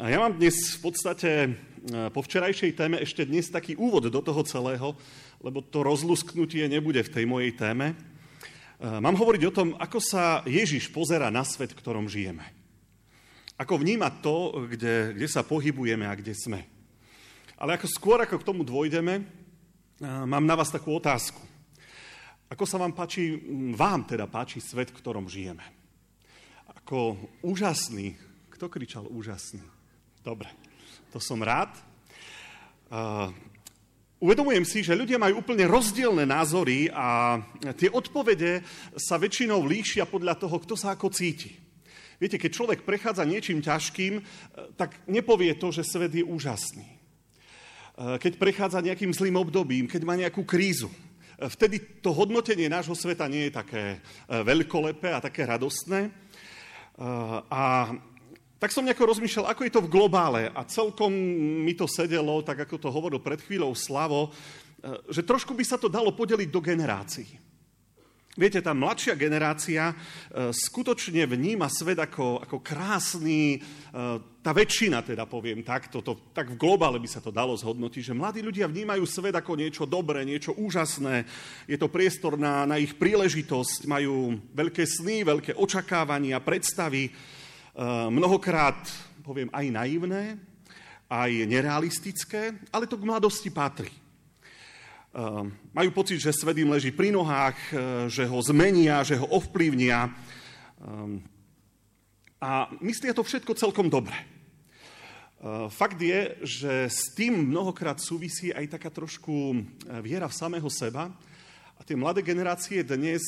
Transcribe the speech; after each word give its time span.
A 0.00 0.08
ja 0.08 0.16
mám 0.16 0.32
dnes 0.32 0.80
v 0.80 0.88
podstate 0.88 1.30
e, 1.44 1.48
po 2.16 2.24
včerajšej 2.24 2.72
téme 2.80 2.96
ešte 2.96 3.28
dnes 3.28 3.52
taký 3.52 3.76
úvod 3.76 4.08
do 4.08 4.20
toho 4.24 4.40
celého, 4.40 4.96
lebo 5.44 5.60
to 5.60 5.84
rozlusknutie 5.84 6.64
nebude 6.64 7.04
v 7.04 7.12
tej 7.12 7.28
mojej 7.28 7.52
téme. 7.52 7.92
E, 7.92 7.96
mám 8.88 9.12
hovoriť 9.12 9.42
o 9.44 9.52
tom, 9.52 9.68
ako 9.76 10.00
sa 10.00 10.40
Ježiš 10.48 10.88
pozera 10.96 11.28
na 11.28 11.44
svet, 11.44 11.76
v 11.76 11.80
ktorom 11.84 12.08
žijeme. 12.08 12.40
Ako 13.60 13.76
vníma 13.76 14.08
to, 14.24 14.64
kde, 14.64 15.12
kde 15.12 15.28
sa 15.28 15.44
pohybujeme 15.44 16.08
a 16.08 16.16
kde 16.16 16.32
sme. 16.40 16.64
Ale 17.60 17.76
ako 17.76 17.84
skôr, 17.92 18.24
ako 18.24 18.40
k 18.40 18.48
tomu 18.48 18.64
dôjdeme, 18.64 19.20
e, 19.20 19.24
mám 20.24 20.48
na 20.48 20.56
vás 20.56 20.72
takú 20.72 20.96
otázku. 20.96 21.44
Ako 22.48 22.64
sa 22.64 22.80
vám 22.80 22.96
páči, 22.96 23.44
vám 23.76 24.08
teda 24.08 24.24
páči 24.24 24.56
svet, 24.56 24.88
v 24.88 25.04
ktorom 25.04 25.28
žijeme? 25.28 25.68
Ako 26.80 27.28
úžasný, 27.44 28.16
kto 28.56 28.72
kričal 28.72 29.04
úžasný? 29.04 29.71
Dobre, 30.22 30.46
to 31.10 31.18
som 31.18 31.42
rád. 31.42 31.74
Uh, 32.86 33.26
uvedomujem 34.22 34.62
si, 34.62 34.86
že 34.86 34.94
ľudia 34.94 35.18
majú 35.18 35.42
úplne 35.42 35.66
rozdielne 35.66 36.22
názory 36.22 36.86
a 36.94 37.42
tie 37.74 37.90
odpovede 37.90 38.62
sa 38.94 39.18
väčšinou 39.18 39.66
líšia 39.66 40.06
podľa 40.06 40.38
toho, 40.38 40.62
kto 40.62 40.78
sa 40.78 40.94
ako 40.94 41.10
cíti. 41.10 41.58
Viete, 42.22 42.38
keď 42.38 42.50
človek 42.54 42.80
prechádza 42.86 43.26
niečím 43.26 43.58
ťažkým, 43.66 44.12
e, 44.14 44.22
tak 44.78 44.94
nepovie 45.10 45.58
to, 45.58 45.74
že 45.74 45.82
svet 45.82 46.14
je 46.14 46.22
úžasný. 46.22 46.86
E, 46.86 46.96
keď 48.22 48.38
prechádza 48.38 48.78
nejakým 48.78 49.10
zlým 49.10 49.42
obdobím, 49.42 49.90
keď 49.90 50.02
má 50.06 50.14
nejakú 50.14 50.46
krízu, 50.46 50.86
e, 50.86 51.50
vtedy 51.50 51.82
to 51.98 52.14
hodnotenie 52.14 52.70
nášho 52.70 52.94
sveta 52.94 53.26
nie 53.26 53.50
je 53.50 53.58
také 53.58 53.98
veľkolepé 54.30 55.10
a 55.10 55.18
také 55.18 55.50
radostné. 55.50 56.14
A 57.50 57.88
tak 58.62 58.70
som 58.70 58.86
nejako 58.86 59.10
rozmýšľal, 59.10 59.50
ako 59.50 59.66
je 59.66 59.74
to 59.74 59.82
v 59.82 59.90
globále. 59.90 60.46
A 60.54 60.62
celkom 60.62 61.10
mi 61.66 61.74
to 61.74 61.90
sedelo, 61.90 62.46
tak 62.46 62.62
ako 62.62 62.78
to 62.78 62.94
hovoril 62.94 63.18
pred 63.18 63.42
chvíľou 63.42 63.74
Slavo, 63.74 64.30
e, 64.30 65.10
že 65.10 65.26
trošku 65.26 65.50
by 65.50 65.66
sa 65.66 65.74
to 65.82 65.90
dalo 65.90 66.14
podeliť 66.14 66.46
do 66.46 66.62
generácií. 66.62 67.42
Viete, 68.38 68.62
tá 68.62 68.70
mladšia 68.70 69.18
generácia 69.18 69.90
e, 69.90 69.94
skutočne 70.54 71.26
vníma 71.26 71.66
svet 71.66 72.06
ako, 72.06 72.46
ako 72.46 72.62
krásny, 72.62 73.58
e, 73.58 73.92
tá 74.46 74.54
väčšina 74.54 75.02
teda 75.02 75.26
poviem 75.26 75.66
tak, 75.66 75.90
to, 75.90 75.98
tak 76.30 76.54
v 76.54 76.56
globále 76.56 77.02
by 77.02 77.10
sa 77.10 77.18
to 77.18 77.34
dalo 77.34 77.58
zhodnotiť, 77.58 78.14
že 78.14 78.16
mladí 78.16 78.46
ľudia 78.46 78.70
vnímajú 78.70 79.02
svet 79.10 79.34
ako 79.34 79.58
niečo 79.58 79.90
dobré, 79.90 80.22
niečo 80.22 80.54
úžasné, 80.54 81.26
je 81.66 81.74
to 81.74 81.90
priestor 81.90 82.38
na, 82.38 82.62
na 82.62 82.78
ich 82.78 82.94
príležitosť, 82.94 83.90
majú 83.90 84.38
veľké 84.54 84.86
sny, 84.86 85.26
veľké 85.26 85.58
očakávania, 85.58 86.38
predstavy, 86.38 87.10
mnohokrát, 88.12 88.76
poviem, 89.24 89.48
aj 89.48 89.66
naivné, 89.72 90.36
aj 91.12 91.30
nerealistické, 91.48 92.56
ale 92.72 92.88
to 92.88 92.96
k 92.96 93.08
mladosti 93.08 93.48
patrí. 93.52 93.92
Eh, 95.12 95.44
majú 95.76 95.90
pocit, 95.92 96.16
že 96.16 96.32
svet 96.32 96.56
im 96.56 96.72
leží 96.72 96.88
pri 96.88 97.12
nohách, 97.12 97.58
eh, 97.68 97.78
že 98.08 98.24
ho 98.24 98.40
zmenia, 98.40 99.04
že 99.04 99.20
ho 99.20 99.28
ovplyvnia. 99.28 100.08
A 102.42 102.66
myslia 102.82 103.14
to 103.14 103.22
všetko 103.22 103.54
celkom 103.54 103.86
dobre. 103.86 104.18
Fakt 105.70 106.02
je, 106.02 106.34
že 106.42 106.90
s 106.90 107.14
tým 107.14 107.54
mnohokrát 107.54 108.02
súvisí 108.02 108.50
aj 108.50 108.74
taká 108.74 108.90
trošku 108.90 109.62
viera 110.02 110.26
v 110.26 110.34
samého 110.34 110.66
seba. 110.66 111.06
A 111.78 111.80
tie 111.86 111.94
mladé 111.94 112.18
generácie 112.26 112.82
dnes 112.82 113.22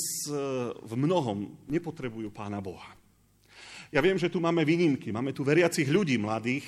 v 0.83 0.93
mnohom 0.99 1.47
nepotrebujú 1.71 2.35
Pána 2.35 2.59
Boha. 2.59 2.91
Ja 3.95 4.03
viem, 4.03 4.19
že 4.19 4.27
tu 4.27 4.43
máme 4.43 4.67
výnimky, 4.67 5.15
máme 5.15 5.31
tu 5.31 5.47
veriacich 5.47 5.87
ľudí 5.87 6.19
mladých, 6.19 6.67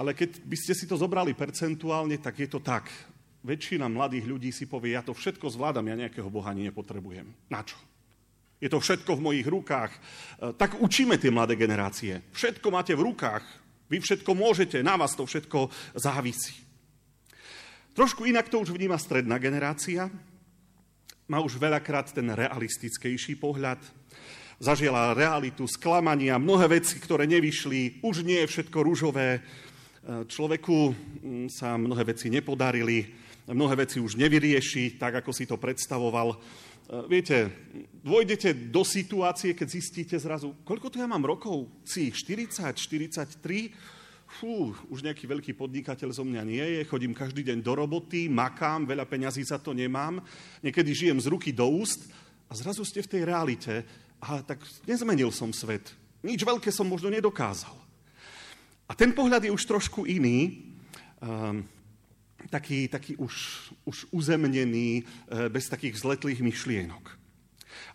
ale 0.00 0.16
keď 0.16 0.40
by 0.48 0.56
ste 0.56 0.72
si 0.72 0.88
to 0.88 0.96
zobrali 0.96 1.36
percentuálne, 1.36 2.16
tak 2.16 2.40
je 2.40 2.48
to 2.48 2.64
tak. 2.64 2.88
Väčšina 3.44 3.84
mladých 3.84 4.24
ľudí 4.24 4.48
si 4.48 4.64
povie, 4.64 4.96
ja 4.96 5.04
to 5.04 5.12
všetko 5.12 5.52
zvládam, 5.52 5.92
ja 5.92 6.08
nejakého 6.08 6.32
Boha 6.32 6.56
ani 6.56 6.72
nepotrebujem. 6.72 7.28
Na 7.52 7.60
čo? 7.60 7.76
Je 8.56 8.72
to 8.72 8.80
všetko 8.80 9.20
v 9.20 9.24
mojich 9.28 9.44
rukách. 9.44 9.92
E, 9.92 10.00
tak 10.56 10.80
učíme 10.80 11.20
tie 11.20 11.28
mladé 11.28 11.52
generácie. 11.52 12.24
Všetko 12.32 12.72
máte 12.72 12.96
v 12.96 13.12
rukách. 13.12 13.44
Vy 13.92 14.00
všetko 14.00 14.32
môžete, 14.32 14.80
na 14.80 14.96
vás 14.96 15.12
to 15.12 15.28
všetko 15.28 15.68
závisí. 16.00 16.56
Trošku 17.92 18.24
inak 18.24 18.48
to 18.48 18.64
už 18.64 18.72
vníma 18.72 18.96
stredná 18.96 19.36
generácia. 19.36 20.08
Má 21.28 21.44
už 21.44 21.60
veľakrát 21.60 22.08
ten 22.08 22.24
realistickejší 22.24 23.36
pohľad 23.36 23.84
zažila 24.62 25.10
realitu, 25.10 25.66
sklamania, 25.66 26.38
mnohé 26.38 26.78
veci, 26.78 27.02
ktoré 27.02 27.26
nevyšli, 27.26 27.98
už 28.06 28.22
nie 28.22 28.38
je 28.46 28.50
všetko 28.54 28.78
rúžové, 28.78 29.28
e, 29.34 29.40
človeku 30.30 30.94
sa 31.50 31.74
mnohé 31.74 32.14
veci 32.14 32.30
nepodarili, 32.30 33.10
mnohé 33.50 33.74
veci 33.82 33.98
už 33.98 34.14
nevyrieši, 34.14 35.02
tak 35.02 35.18
ako 35.18 35.34
si 35.34 35.50
to 35.50 35.58
predstavoval. 35.58 36.30
E, 36.30 36.36
viete, 37.10 37.50
dôjdete 38.06 38.70
do 38.70 38.86
situácie, 38.86 39.50
keď 39.50 39.66
zistíte 39.66 40.14
zrazu, 40.14 40.54
koľko 40.62 40.94
tu 40.94 41.02
ja 41.02 41.10
mám 41.10 41.26
rokov? 41.26 41.66
Si 41.82 42.14
40, 42.14 42.70
43? 42.78 43.98
Fú, 44.32 44.72
už 44.88 45.04
nejaký 45.04 45.26
veľký 45.26 45.52
podnikateľ 45.58 46.08
zo 46.14 46.24
mňa 46.24 46.42
nie 46.46 46.64
je, 46.78 46.88
chodím 46.88 47.12
každý 47.12 47.44
deň 47.44 47.58
do 47.60 47.74
roboty, 47.76 48.30
makám, 48.30 48.86
veľa 48.86 49.04
peňazí 49.04 49.44
za 49.44 49.60
to 49.60 49.76
nemám, 49.76 50.22
niekedy 50.64 50.88
žijem 50.94 51.20
z 51.20 51.28
ruky 51.28 51.52
do 51.52 51.68
úst 51.68 52.08
a 52.48 52.56
zrazu 52.56 52.80
ste 52.80 53.04
v 53.04 53.12
tej 53.12 53.22
realite, 53.28 53.84
a 54.22 54.38
tak 54.46 54.62
nezmenil 54.86 55.34
som 55.34 55.50
svet. 55.50 55.90
Nič 56.22 56.46
veľké 56.46 56.70
som 56.70 56.86
možno 56.86 57.10
nedokázal. 57.10 57.74
A 58.86 58.94
ten 58.94 59.10
pohľad 59.10 59.42
je 59.42 59.50
už 59.50 59.66
trošku 59.66 60.06
iný, 60.06 60.70
um, 61.18 61.66
taký, 62.46 62.86
taký 62.86 63.18
už, 63.18 63.34
už 63.82 64.06
uzemnený, 64.14 65.02
uh, 65.02 65.50
bez 65.50 65.66
takých 65.66 65.98
vzletlých 65.98 66.38
myšlienok. 66.38 67.04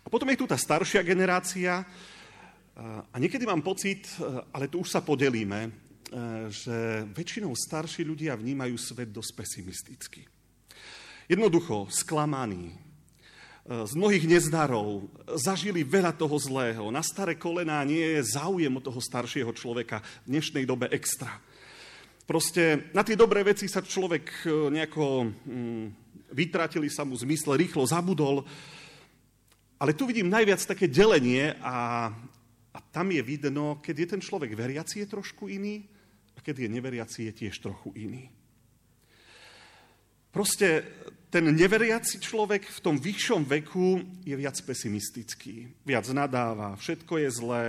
A 0.04 0.06
potom 0.12 0.28
je 0.28 0.36
tu 0.36 0.44
tá 0.44 0.60
staršia 0.60 1.00
generácia 1.00 1.80
uh, 1.80 3.00
a 3.08 3.16
niekedy 3.16 3.48
mám 3.48 3.64
pocit, 3.64 4.04
uh, 4.20 4.44
ale 4.52 4.68
tu 4.68 4.84
už 4.84 4.92
sa 4.92 5.00
podelíme, 5.00 5.88
že 6.48 7.04
väčšinou 7.12 7.52
starší 7.52 8.00
ľudia 8.00 8.32
vnímajú 8.32 8.80
svet 8.80 9.12
dosť 9.12 9.32
pesimisticky. 9.36 10.24
Jednoducho 11.28 11.84
sklamaní, 11.92 12.72
z 13.68 13.92
mnohých 13.92 14.24
nezdarov, 14.24 15.12
zažili 15.36 15.84
veľa 15.84 16.16
toho 16.16 16.40
zlého. 16.40 16.88
Na 16.88 17.04
staré 17.04 17.36
kolená 17.36 17.84
nie 17.84 18.16
je 18.16 18.32
záujem 18.32 18.72
o 18.72 18.80
toho 18.80 18.96
staršieho 18.96 19.52
človeka 19.52 20.00
v 20.24 20.40
dnešnej 20.40 20.64
dobe 20.64 20.88
extra. 20.88 21.36
Proste 22.24 22.88
na 22.96 23.04
tie 23.04 23.12
dobré 23.12 23.44
veci 23.44 23.68
sa 23.68 23.84
človek 23.84 24.24
e, 24.24 24.72
nejako 24.72 25.04
mm, 25.44 25.86
vytratili 26.32 26.88
sa 26.88 27.04
mu 27.04 27.12
zmysle, 27.12 27.60
rýchlo 27.60 27.84
zabudol. 27.84 28.40
Ale 29.76 29.92
tu 29.92 30.08
vidím 30.08 30.32
najviac 30.32 30.64
také 30.64 30.88
delenie 30.88 31.52
a, 31.60 32.08
a 32.72 32.78
tam 32.88 33.12
je 33.12 33.20
vidno, 33.20 33.84
keď 33.84 33.94
je 34.00 34.08
ten 34.16 34.22
človek 34.24 34.56
veriaci, 34.56 35.04
je 35.04 35.12
trošku 35.12 35.44
iný 35.52 35.84
a 36.36 36.40
keď 36.40 36.64
je 36.64 36.68
neveriaci, 36.72 37.20
je 37.28 37.32
tiež 37.44 37.60
trochu 37.60 37.92
iný. 38.00 38.32
Proste 40.32 40.84
ten 41.28 41.44
neveriaci 41.44 42.24
človek 42.24 42.64
v 42.72 42.80
tom 42.80 42.96
vyššom 42.96 43.44
veku 43.44 44.00
je 44.24 44.32
viac 44.32 44.56
pesimistický, 44.64 45.68
viac 45.84 46.08
nadáva, 46.08 46.72
všetko 46.80 47.20
je 47.20 47.28
zlé, 47.28 47.64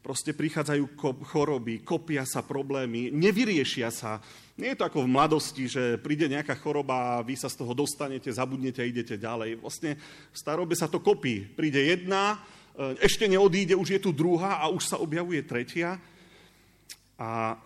proste 0.00 0.34
prichádzajú 0.34 0.98
choroby, 1.28 1.86
kopia 1.86 2.26
sa 2.26 2.42
problémy, 2.42 3.12
nevyriešia 3.12 3.92
sa. 3.92 4.18
Nie 4.56 4.74
je 4.74 4.80
to 4.80 4.88
ako 4.88 5.04
v 5.04 5.12
mladosti, 5.12 5.64
že 5.68 6.00
príde 6.00 6.26
nejaká 6.26 6.56
choroba 6.58 7.20
a 7.20 7.24
vy 7.24 7.36
sa 7.36 7.52
z 7.52 7.60
toho 7.60 7.72
dostanete, 7.76 8.32
zabudnete 8.32 8.80
a 8.82 8.88
idete 8.88 9.20
ďalej. 9.20 9.60
Vlastne 9.60 9.96
v 10.32 10.36
starobe 10.36 10.74
sa 10.76 10.88
to 10.88 11.00
kopí. 11.00 11.44
Príde 11.44 11.80
jedna, 11.84 12.40
e, 12.76 12.96
ešte 13.04 13.28
neodíde, 13.28 13.76
už 13.76 13.96
je 13.96 14.00
tu 14.00 14.10
druhá 14.12 14.60
a 14.60 14.72
už 14.72 14.88
sa 14.88 14.96
objavuje 15.00 15.40
tretia. 15.44 16.00
A 17.20 17.60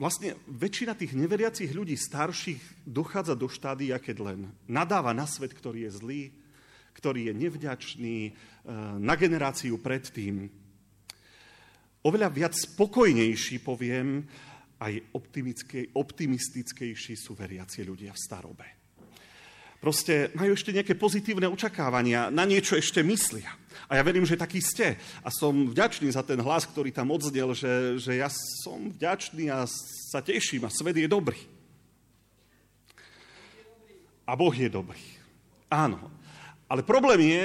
vlastne 0.00 0.32
väčšina 0.48 0.96
tých 0.96 1.12
neveriacich 1.12 1.76
ľudí 1.76 1.92
starších 1.92 2.88
dochádza 2.88 3.36
do 3.36 3.52
štádia, 3.52 4.00
keď 4.00 4.16
len 4.32 4.40
nadáva 4.64 5.12
na 5.12 5.28
svet, 5.28 5.52
ktorý 5.52 5.84
je 5.84 5.92
zlý, 5.92 6.22
ktorý 6.96 7.28
je 7.28 7.34
nevďačný, 7.36 8.18
e, 8.24 8.32
na 8.96 9.14
generáciu 9.20 9.76
predtým. 9.76 10.48
Oveľa 12.00 12.32
viac 12.32 12.56
spokojnejší, 12.56 13.60
poviem, 13.60 14.24
aj 14.80 15.12
optimistickejší 15.92 17.12
sú 17.12 17.36
veriaci 17.36 17.84
ľudia 17.84 18.16
v 18.16 18.22
starobe. 18.24 18.79
Proste 19.80 20.28
majú 20.36 20.52
ešte 20.52 20.76
nejaké 20.76 20.92
pozitívne 20.92 21.48
očakávania, 21.48 22.28
na 22.28 22.44
niečo 22.44 22.76
ešte 22.76 23.00
myslia. 23.00 23.48
A 23.88 23.96
ja 23.96 24.04
verím, 24.04 24.28
že 24.28 24.36
taký 24.36 24.60
ste. 24.60 25.00
A 25.24 25.32
som 25.32 25.72
vďačný 25.72 26.12
za 26.12 26.20
ten 26.20 26.36
hlas, 26.36 26.68
ktorý 26.68 26.92
tam 26.92 27.08
odznel, 27.08 27.56
že, 27.56 27.96
že 27.96 28.20
ja 28.20 28.28
som 28.60 28.92
vďačný 28.92 29.48
a 29.48 29.64
sa 30.12 30.20
teším 30.20 30.68
a 30.68 30.70
svet 30.70 31.00
je 31.00 31.08
dobrý. 31.08 31.40
A 34.28 34.36
Boh 34.36 34.52
je 34.52 34.68
dobrý. 34.68 35.00
Áno. 35.72 36.12
Ale 36.68 36.84
problém 36.84 37.24
je, 37.24 37.42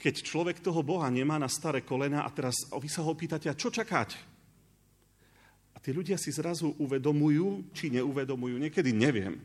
keď 0.00 0.14
človek 0.24 0.56
toho 0.64 0.80
Boha 0.80 1.06
nemá 1.12 1.36
na 1.36 1.52
staré 1.52 1.84
kolena 1.84 2.24
a 2.24 2.32
teraz 2.32 2.64
vy 2.72 2.88
sa 2.88 3.04
ho 3.04 3.12
pýtate, 3.12 3.52
a 3.52 3.54
čo 3.54 3.68
čakáte? 3.68 4.18
A 5.74 5.78
tí 5.84 5.92
ľudia 5.92 6.16
si 6.16 6.32
zrazu 6.32 6.72
uvedomujú, 6.80 7.70
či 7.76 7.92
neuvedomujú, 7.92 8.56
niekedy 8.56 8.90
neviem, 8.96 9.38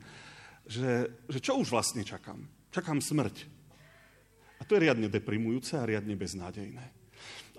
že, 0.65 1.09
že 1.27 1.39
čo 1.39 1.57
už 1.57 1.73
vlastne 1.73 2.05
čakám? 2.05 2.41
Čakám 2.71 3.01
smrť. 3.01 3.35
A 4.59 4.65
to 4.65 4.77
je 4.77 4.83
riadne 4.87 5.09
deprimujúce 5.09 5.73
a 5.75 5.87
riadne 5.87 6.13
beznádejné. 6.13 6.85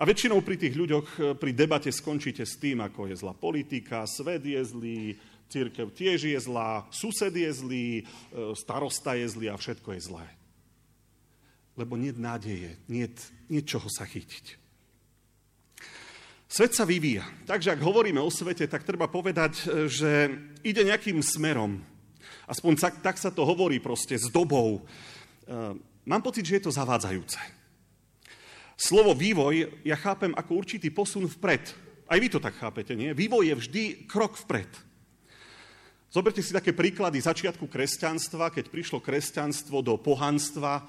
A 0.00 0.02
väčšinou 0.08 0.40
pri 0.40 0.56
tých 0.56 0.74
ľuďoch 0.74 1.06
e, 1.18 1.20
pri 1.36 1.52
debate 1.52 1.92
skončíte 1.92 2.46
s 2.46 2.56
tým, 2.56 2.80
ako 2.80 3.12
je 3.12 3.20
zlá 3.20 3.34
politika, 3.36 4.08
svet 4.08 4.42
je 4.42 4.58
zlý, 4.64 5.02
církev 5.52 5.92
tiež 5.92 6.32
je 6.32 6.38
zlá, 6.40 6.88
sused 6.88 7.34
je 7.34 7.50
zlý, 7.52 7.88
e, 8.00 8.02
starosta 8.56 9.12
je 9.18 9.28
zlý 9.28 9.52
a 9.52 9.60
všetko 9.60 9.92
je 9.92 10.00
zlé. 10.00 10.26
Lebo 11.76 12.00
nie 12.00 12.14
nádeje, 12.16 12.80
nie 12.88 13.60
čoho 13.62 13.86
sa 13.92 14.08
chytiť. 14.08 14.62
Svet 16.52 16.76
sa 16.76 16.84
vyvíja. 16.84 17.24
Takže 17.48 17.72
ak 17.72 17.80
hovoríme 17.80 18.20
o 18.20 18.28
svete, 18.28 18.68
tak 18.68 18.84
treba 18.84 19.08
povedať, 19.08 19.52
e, 19.56 19.64
že 19.88 20.10
ide 20.60 20.84
nejakým 20.84 21.20
smerom. 21.24 21.80
Aspoň 22.52 22.72
tak, 22.76 22.94
tak 23.00 23.16
sa 23.16 23.32
to 23.32 23.48
hovorí 23.48 23.80
proste 23.80 24.12
s 24.12 24.28
dobou. 24.28 24.76
E, 24.76 24.80
mám 26.04 26.20
pocit, 26.20 26.44
že 26.44 26.60
je 26.60 26.68
to 26.68 26.76
zavádzajúce. 26.76 27.40
Slovo 28.76 29.16
vývoj 29.16 29.80
ja 29.88 29.96
chápem 29.96 30.36
ako 30.36 30.60
určitý 30.60 30.92
posun 30.92 31.24
vpred. 31.24 31.72
Aj 32.04 32.20
vy 32.20 32.28
to 32.28 32.36
tak 32.36 32.52
chápete, 32.60 32.92
nie? 32.92 33.16
Vývoj 33.16 33.48
je 33.48 33.54
vždy 33.56 33.82
krok 34.04 34.36
vpred. 34.36 34.68
Zoberte 36.12 36.44
si 36.44 36.52
také 36.52 36.76
príklady 36.76 37.24
začiatku 37.24 37.64
kresťanstva, 37.72 38.52
keď 38.52 38.68
prišlo 38.68 39.00
kresťanstvo 39.00 39.80
do 39.80 39.96
pohanstva, 39.96 40.84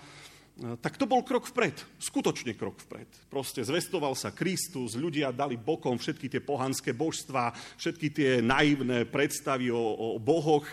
E, 0.54 0.78
tak 0.78 1.02
to 1.02 1.10
bol 1.10 1.26
krok 1.26 1.50
vpred, 1.50 1.74
skutočne 1.98 2.54
krok 2.54 2.78
vpred. 2.86 3.10
Proste 3.34 3.66
zvestoval 3.66 4.14
sa 4.14 4.30
Kristus, 4.30 4.94
ľudia 4.94 5.34
dali 5.34 5.58
bokom 5.58 5.98
všetky 5.98 6.30
tie 6.30 6.42
pohanské 6.46 6.94
božstvá, 6.94 7.58
všetky 7.82 8.08
tie 8.14 8.32
naivné 8.38 9.10
predstavy 9.10 9.74
o, 9.74 9.82
o 9.82 10.22
bohoch 10.22 10.70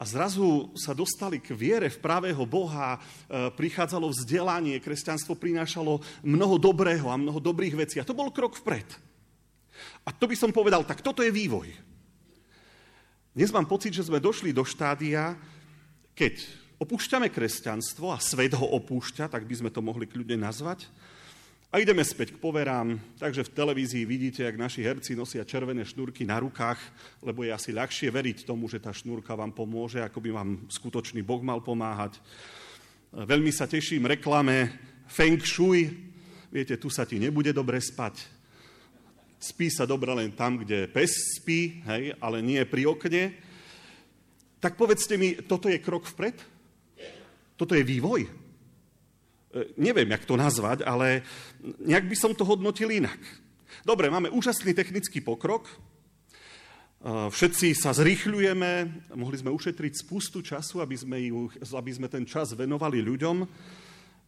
a 0.00 0.02
zrazu 0.08 0.72
sa 0.72 0.96
dostali 0.96 1.44
k 1.44 1.52
viere 1.52 1.92
v 1.92 2.00
pravého 2.00 2.40
Boha, 2.48 2.96
e, 2.96 3.00
prichádzalo 3.52 4.08
vzdelanie, 4.08 4.80
kresťanstvo 4.80 5.36
prinášalo 5.36 6.00
mnoho 6.24 6.56
dobrého 6.56 7.12
a 7.12 7.20
mnoho 7.20 7.36
dobrých 7.36 7.76
vecí 7.76 8.00
a 8.00 8.08
to 8.08 8.16
bol 8.16 8.32
krok 8.32 8.56
vpred. 8.56 8.88
A 10.08 10.16
to 10.16 10.24
by 10.24 10.32
som 10.32 10.56
povedal, 10.56 10.88
tak 10.88 11.04
toto 11.04 11.20
je 11.20 11.28
vývoj. 11.28 11.68
Dnes 13.36 13.52
mám 13.52 13.68
pocit, 13.68 13.92
že 13.92 14.08
sme 14.08 14.24
došli 14.24 14.56
do 14.56 14.64
štádia, 14.64 15.36
keď 16.16 16.48
opúšťame 16.80 17.28
kresťanstvo 17.28 18.08
a 18.08 18.18
svet 18.18 18.56
ho 18.56 18.66
opúšťa, 18.80 19.28
tak 19.28 19.44
by 19.44 19.54
sme 19.54 19.70
to 19.70 19.84
mohli 19.84 20.08
kľudne 20.08 20.40
nazvať. 20.40 20.88
A 21.70 21.78
ideme 21.78 22.02
späť 22.02 22.34
k 22.34 22.42
poverám, 22.42 22.98
takže 23.14 23.46
v 23.46 23.54
televízii 23.54 24.02
vidíte, 24.02 24.42
jak 24.42 24.58
naši 24.58 24.82
herci 24.82 25.14
nosia 25.14 25.46
červené 25.46 25.86
šnúrky 25.86 26.26
na 26.26 26.42
rukách, 26.42 26.82
lebo 27.22 27.46
je 27.46 27.54
asi 27.54 27.70
ľahšie 27.70 28.10
veriť 28.10 28.42
tomu, 28.42 28.66
že 28.66 28.82
tá 28.82 28.90
šnúrka 28.90 29.38
vám 29.38 29.54
pomôže, 29.54 30.02
ako 30.02 30.18
by 30.18 30.30
vám 30.34 30.50
skutočný 30.66 31.22
Boh 31.22 31.38
mal 31.46 31.62
pomáhať. 31.62 32.18
Veľmi 33.14 33.54
sa 33.54 33.70
teším 33.70 34.10
reklame 34.10 34.66
Feng 35.06 35.38
Shui. 35.46 35.86
Viete, 36.50 36.74
tu 36.74 36.90
sa 36.90 37.06
ti 37.06 37.22
nebude 37.22 37.54
dobre 37.54 37.78
spať. 37.78 38.18
Spí 39.38 39.70
sa 39.70 39.86
dobre 39.86 40.10
len 40.10 40.34
tam, 40.34 40.58
kde 40.58 40.90
pes 40.90 41.38
spí, 41.38 41.86
hej, 41.86 42.18
ale 42.18 42.42
nie 42.42 42.66
pri 42.66 42.90
okne. 42.90 43.30
Tak 44.58 44.74
povedzte 44.74 45.14
mi, 45.14 45.38
toto 45.46 45.70
je 45.70 45.78
krok 45.78 46.02
vpred? 46.10 46.34
Toto 47.54 47.78
je 47.78 47.86
vývoj? 47.86 48.49
E, 49.50 49.74
neviem, 49.74 50.06
jak 50.06 50.22
to 50.22 50.38
nazvať, 50.38 50.86
ale 50.86 51.26
nejak 51.82 52.06
by 52.06 52.14
som 52.14 52.30
to 52.38 52.46
hodnotil 52.46 52.86
inak. 52.86 53.18
Dobre, 53.82 54.06
máme 54.06 54.30
úžasný 54.30 54.70
technický 54.78 55.18
pokrok, 55.18 55.66
e, 55.66 55.74
všetci 57.34 57.74
sa 57.74 57.90
zrýchľujeme, 57.90 58.70
mohli 59.18 59.36
sme 59.42 59.50
ušetriť 59.50 60.06
spustu 60.06 60.38
času, 60.38 60.78
aby 60.78 60.94
sme, 60.94 61.18
ju, 61.26 61.50
aby 61.50 61.90
sme 61.90 62.06
ten 62.06 62.22
čas 62.22 62.54
venovali 62.54 63.02
ľuďom, 63.02 63.36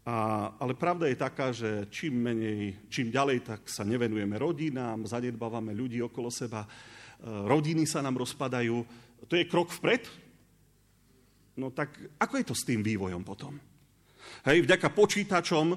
a, 0.02 0.50
ale 0.58 0.74
pravda 0.74 1.06
je 1.06 1.14
taká, 1.14 1.54
že 1.54 1.86
čím 1.86 2.18
menej, 2.18 2.90
čím 2.90 3.14
ďalej, 3.14 3.38
tak 3.46 3.60
sa 3.70 3.86
nevenujeme 3.86 4.34
rodinám, 4.34 5.06
zanedbávame 5.06 5.70
ľudí 5.70 6.02
okolo 6.02 6.34
seba, 6.34 6.66
e, 6.66 6.68
rodiny 7.46 7.86
sa 7.86 8.02
nám 8.02 8.18
rozpadajú. 8.18 8.76
To 9.30 9.34
je 9.38 9.46
krok 9.46 9.70
vpred? 9.70 10.02
No 11.54 11.70
tak 11.70 11.94
ako 12.18 12.34
je 12.42 12.46
to 12.50 12.54
s 12.58 12.66
tým 12.66 12.82
vývojom 12.82 13.22
potom? 13.22 13.54
Hej, 14.42 14.66
vďaka 14.66 14.88
počítačom 14.90 15.66
e, 15.72 15.76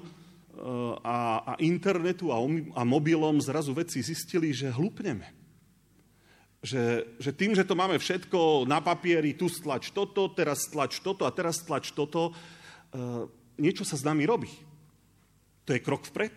a, 1.06 1.18
a 1.42 1.54
internetu 1.62 2.34
a, 2.34 2.38
a 2.78 2.82
mobilom 2.82 3.38
zrazu 3.38 3.74
vedci 3.78 4.02
zistili, 4.02 4.50
že 4.54 4.74
hlupneme. 4.74 5.30
Že, 6.66 7.14
že 7.22 7.32
tým, 7.38 7.54
že 7.54 7.62
to 7.62 7.78
máme 7.78 8.02
všetko 8.02 8.66
na 8.66 8.82
papieri, 8.82 9.38
tu 9.38 9.46
stlač 9.46 9.94
toto, 9.94 10.34
teraz 10.34 10.66
stlač 10.66 10.98
toto 10.98 11.30
a 11.30 11.32
teraz 11.34 11.62
stlač 11.62 11.94
toto, 11.94 12.34
e, 12.34 12.34
niečo 13.62 13.86
sa 13.86 13.98
s 13.98 14.06
nami 14.06 14.26
robí. 14.26 14.50
To 15.66 15.74
je 15.74 15.82
krok 15.82 16.10
vpred. 16.10 16.34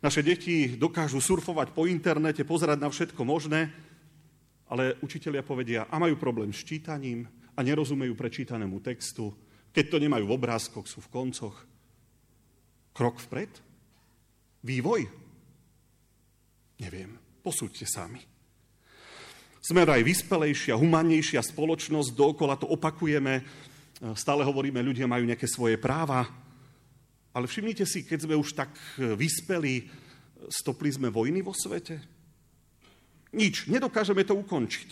Naše 0.00 0.24
deti 0.24 0.80
dokážu 0.80 1.20
surfovať 1.20 1.76
po 1.76 1.84
internete, 1.84 2.48
pozerať 2.48 2.80
na 2.80 2.88
všetko 2.88 3.20
možné, 3.20 3.68
ale 4.72 4.96
učitelia 5.04 5.44
povedia, 5.44 5.84
a 5.84 6.00
majú 6.00 6.16
problém 6.16 6.56
s 6.56 6.64
čítaním, 6.64 7.28
a 7.56 7.60
nerozumejú 7.60 8.16
prečítanému 8.16 8.80
textu, 8.80 9.36
keď 9.70 9.84
to 9.86 10.02
nemajú 10.02 10.24
v 10.26 10.34
obrázkoch, 10.34 10.86
sú 10.86 10.98
v 11.02 11.12
koncoch. 11.12 11.56
Krok 12.90 13.22
vpred? 13.22 13.52
Vývoj? 14.66 15.02
Neviem. 16.82 17.16
Posúďte 17.40 17.88
sami. 17.88 18.20
Sme 19.60 19.84
aj 19.84 20.00
vyspelejšia, 20.00 20.76
humanejšia 20.76 21.44
spoločnosť, 21.44 22.16
dookola 22.16 22.56
to 22.56 22.64
opakujeme, 22.68 23.44
stále 24.16 24.40
hovoríme, 24.40 24.80
ľudia 24.80 25.04
majú 25.04 25.28
nejaké 25.28 25.44
svoje 25.44 25.76
práva, 25.76 26.24
ale 27.30 27.44
všimnite 27.44 27.84
si, 27.84 28.08
keď 28.08 28.24
sme 28.24 28.34
už 28.40 28.56
tak 28.56 28.72
vyspeli, 28.96 29.84
stopli 30.48 30.88
sme 30.90 31.12
vojny 31.12 31.44
vo 31.44 31.52
svete? 31.52 32.00
Nič, 33.36 33.68
nedokážeme 33.68 34.24
to 34.24 34.34
ukončiť. 34.34 34.90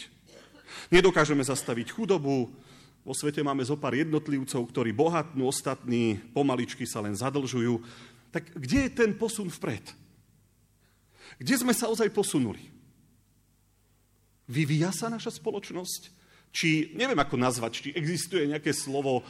Nedokážeme 0.93 1.41
zastaviť 1.41 1.91
chudobu, 1.91 2.53
vo 3.07 3.15
svete 3.17 3.41
máme 3.41 3.65
zo 3.65 3.79
pár 3.81 3.97
jednotlivcov, 3.97 4.69
ktorí 4.69 4.93
bohatnú, 4.93 5.49
ostatní 5.49 6.21
pomaličky 6.37 6.85
sa 6.85 7.01
len 7.01 7.17
zadlžujú. 7.17 7.81
Tak 8.29 8.53
kde 8.59 8.89
je 8.89 8.91
ten 8.93 9.11
posun 9.17 9.49
vpred? 9.49 9.85
Kde 11.41 11.55
sme 11.57 11.73
sa 11.73 11.89
ozaj 11.89 12.13
posunuli? 12.13 12.61
Vyvíja 14.49 14.93
sa 14.93 15.13
naša 15.13 15.33
spoločnosť? 15.37 16.17
Či, 16.49 16.97
neviem 16.97 17.21
ako 17.21 17.37
nazvať, 17.37 17.73
či 17.77 17.89
existuje 17.93 18.49
nejaké 18.49 18.73
slovo, 18.73 19.21
e, 19.21 19.25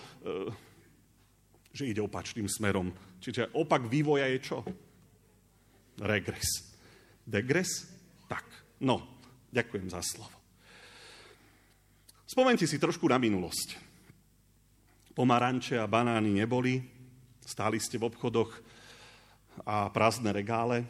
že 1.75 1.91
ide 1.91 1.99
opačným 1.99 2.47
smerom. 2.47 2.95
Čiže 3.19 3.51
opak 3.55 3.91
vývoja 3.91 4.31
je 4.31 4.39
čo? 4.39 4.63
Regres. 5.99 6.47
Degres? 7.27 7.91
Tak. 8.31 8.47
No, 8.79 9.19
ďakujem 9.51 9.91
za 9.91 9.99
slovo. 10.07 10.38
Spomente 12.29 12.69
si 12.69 12.77
trošku 12.77 13.09
na 13.09 13.17
minulosť. 13.17 13.81
Pomaranče 15.17 15.81
a 15.81 15.89
banány 15.89 16.45
neboli, 16.45 16.77
stáli 17.41 17.81
ste 17.81 17.97
v 17.97 18.05
obchodoch 18.05 18.53
a 19.65 19.89
prázdne 19.89 20.29
regále. 20.37 20.85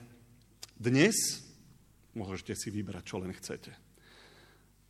Dnes 0.74 1.14
môžete 2.10 2.58
si 2.58 2.74
vybrať, 2.74 3.04
čo 3.06 3.22
len 3.22 3.30
chcete. 3.30 3.70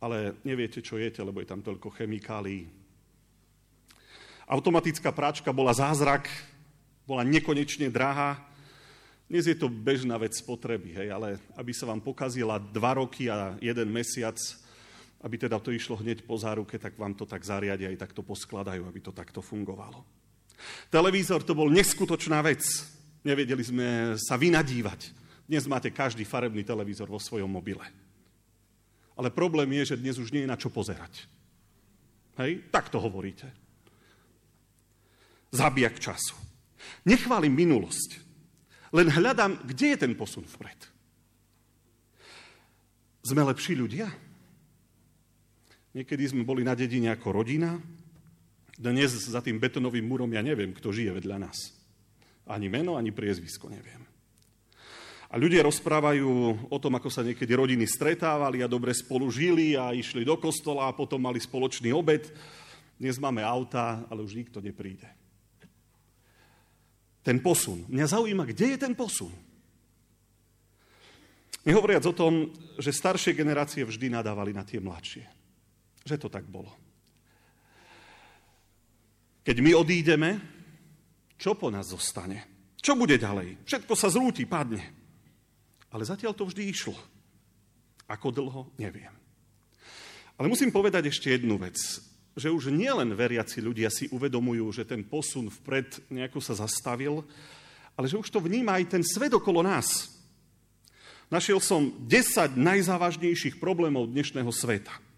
Ale 0.01 0.41
neviete, 0.41 0.81
čo 0.81 0.97
jete, 0.97 1.21
lebo 1.21 1.37
je 1.37 1.53
tam 1.53 1.61
toľko 1.61 1.93
chemikálií. 1.93 2.65
Automatická 4.49 5.13
práčka 5.13 5.53
bola 5.53 5.77
zázrak, 5.77 6.25
bola 7.05 7.21
nekonečne 7.21 7.93
drahá. 7.93 8.41
Dnes 9.29 9.45
je 9.45 9.53
to 9.53 9.69
bežná 9.69 10.17
vec 10.17 10.33
spotreby, 10.33 10.97
hej, 10.97 11.13
ale 11.13 11.37
aby 11.53 11.77
sa 11.77 11.85
vám 11.85 12.01
pokazila 12.01 12.57
dva 12.57 12.97
roky 12.97 13.29
a 13.29 13.53
jeden 13.61 13.93
mesiac, 13.93 14.41
aby 15.19 15.35
teda 15.35 15.59
to 15.59 15.75
išlo 15.75 15.99
hneď 15.99 16.23
po 16.23 16.39
záruke, 16.39 16.79
tak 16.79 16.95
vám 16.95 17.11
to 17.11 17.27
tak 17.27 17.43
zariadia 17.43 17.91
aj 17.91 18.07
takto 18.07 18.23
poskladajú, 18.23 18.87
aby 18.87 18.99
to 19.03 19.11
takto 19.11 19.43
fungovalo. 19.43 20.03
Televízor 20.87 21.43
to 21.43 21.55
bol 21.55 21.67
neskutočná 21.67 22.39
vec. 22.43 22.63
Nevedeli 23.23 23.63
sme 23.63 24.15
sa 24.15 24.39
vynadívať. 24.39 25.11
Dnes 25.43 25.67
máte 25.67 25.91
každý 25.91 26.23
farebný 26.23 26.63
televízor 26.63 27.11
vo 27.11 27.19
svojom 27.19 27.51
mobile. 27.51 27.83
Ale 29.19 29.27
problém 29.33 29.67
je, 29.83 29.91
že 29.95 29.99
dnes 29.99 30.15
už 30.15 30.31
nie 30.31 30.47
je 30.47 30.51
na 30.51 30.55
čo 30.55 30.71
pozerať. 30.71 31.27
Hej? 32.39 32.63
Tak 32.71 32.87
to 32.87 33.03
hovoríte. 33.03 33.51
Zabijak 35.51 35.99
času. 35.99 36.37
Nechválim 37.03 37.51
minulosť. 37.51 38.23
Len 38.95 39.11
hľadám, 39.11 39.59
kde 39.67 39.85
je 39.95 39.97
ten 39.99 40.13
posun 40.15 40.47
vpred. 40.47 40.79
Sme 43.27 43.43
lepší 43.43 43.75
ľudia? 43.75 44.07
Niekedy 45.89 46.21
sme 46.29 46.45
boli 46.45 46.61
na 46.61 46.77
dedine 46.77 47.09
ako 47.09 47.41
rodina. 47.41 47.73
Dnes 48.77 49.09
za 49.09 49.41
tým 49.41 49.57
betonovým 49.57 50.05
múrom 50.05 50.29
ja 50.29 50.45
neviem, 50.45 50.69
kto 50.69 50.93
žije 50.93 51.17
vedľa 51.17 51.49
nás. 51.49 51.73
Ani 52.45 52.69
meno, 52.69 52.93
ani 52.93 53.09
priezvisko 53.09 53.73
neviem. 53.73 54.05
A 55.29 55.37
ľudia 55.37 55.65
rozprávajú 55.65 56.29
o 56.69 56.77
tom, 56.81 56.97
ako 56.97 57.09
sa 57.09 57.25
niekedy 57.25 57.53
rodiny 57.53 57.85
stretávali 57.85 58.61
a 58.65 58.69
dobre 58.69 58.93
spolu 58.93 59.29
žili 59.29 59.77
a 59.77 59.93
išli 59.93 60.25
do 60.25 60.37
kostola 60.37 60.89
a 60.89 60.97
potom 60.97 61.21
mali 61.21 61.37
spoločný 61.37 61.93
obed. 61.93 62.25
Dnes 62.97 63.21
máme 63.21 63.45
auta, 63.45 64.05
ale 64.09 64.25
už 64.25 64.33
nikto 64.33 64.57
nepríde. 64.61 65.05
Ten 67.21 67.41
posun. 67.41 67.85
Mňa 67.89 68.05
zaujíma, 68.09 68.45
kde 68.49 68.73
je 68.73 68.77
ten 68.77 68.93
posun. 68.97 69.33
Nehovoriac 71.65 72.05
o 72.09 72.13
tom, 72.13 72.49
že 72.81 72.89
staršie 72.89 73.37
generácie 73.37 73.85
vždy 73.85 74.09
nadávali 74.09 74.49
na 74.49 74.65
tie 74.65 74.81
mladšie. 74.81 75.38
Že 76.09 76.25
to 76.25 76.29
tak 76.33 76.49
bolo. 76.49 76.73
Keď 79.45 79.57
my 79.61 79.77
odídeme, 79.77 80.29
čo 81.37 81.53
po 81.53 81.69
nás 81.69 81.93
zostane? 81.93 82.73
Čo 82.81 82.97
bude 82.97 83.21
ďalej? 83.21 83.61
Všetko 83.61 83.93
sa 83.93 84.09
zrúti, 84.09 84.49
padne. 84.49 84.81
Ale 85.93 86.01
zatiaľ 86.01 86.33
to 86.33 86.49
vždy 86.49 86.65
išlo. 86.65 86.97
Ako 88.09 88.33
dlho, 88.33 88.73
neviem. 88.81 89.13
Ale 90.33 90.49
musím 90.49 90.73
povedať 90.73 91.13
ešte 91.13 91.29
jednu 91.29 91.61
vec, 91.61 91.77
že 92.33 92.49
už 92.49 92.73
nielen 92.73 93.13
veriaci 93.13 93.61
ľudia 93.61 93.93
si 93.93 94.09
uvedomujú, 94.09 94.65
že 94.73 94.87
ten 94.87 95.05
posun 95.05 95.51
vpred 95.61 96.09
nejako 96.09 96.39
sa 96.41 96.57
zastavil, 96.57 97.21
ale 97.93 98.09
že 98.09 98.17
už 98.17 98.31
to 98.31 98.41
vníma 98.41 98.81
aj 98.81 98.97
ten 98.97 99.03
svet 99.05 99.35
okolo 99.35 99.61
nás. 99.61 100.09
Našiel 101.29 101.61
som 101.61 101.93
10 102.09 102.57
najzávažnejších 102.57 103.61
problémov 103.61 104.09
dnešného 104.09 104.49
sveta. 104.49 105.08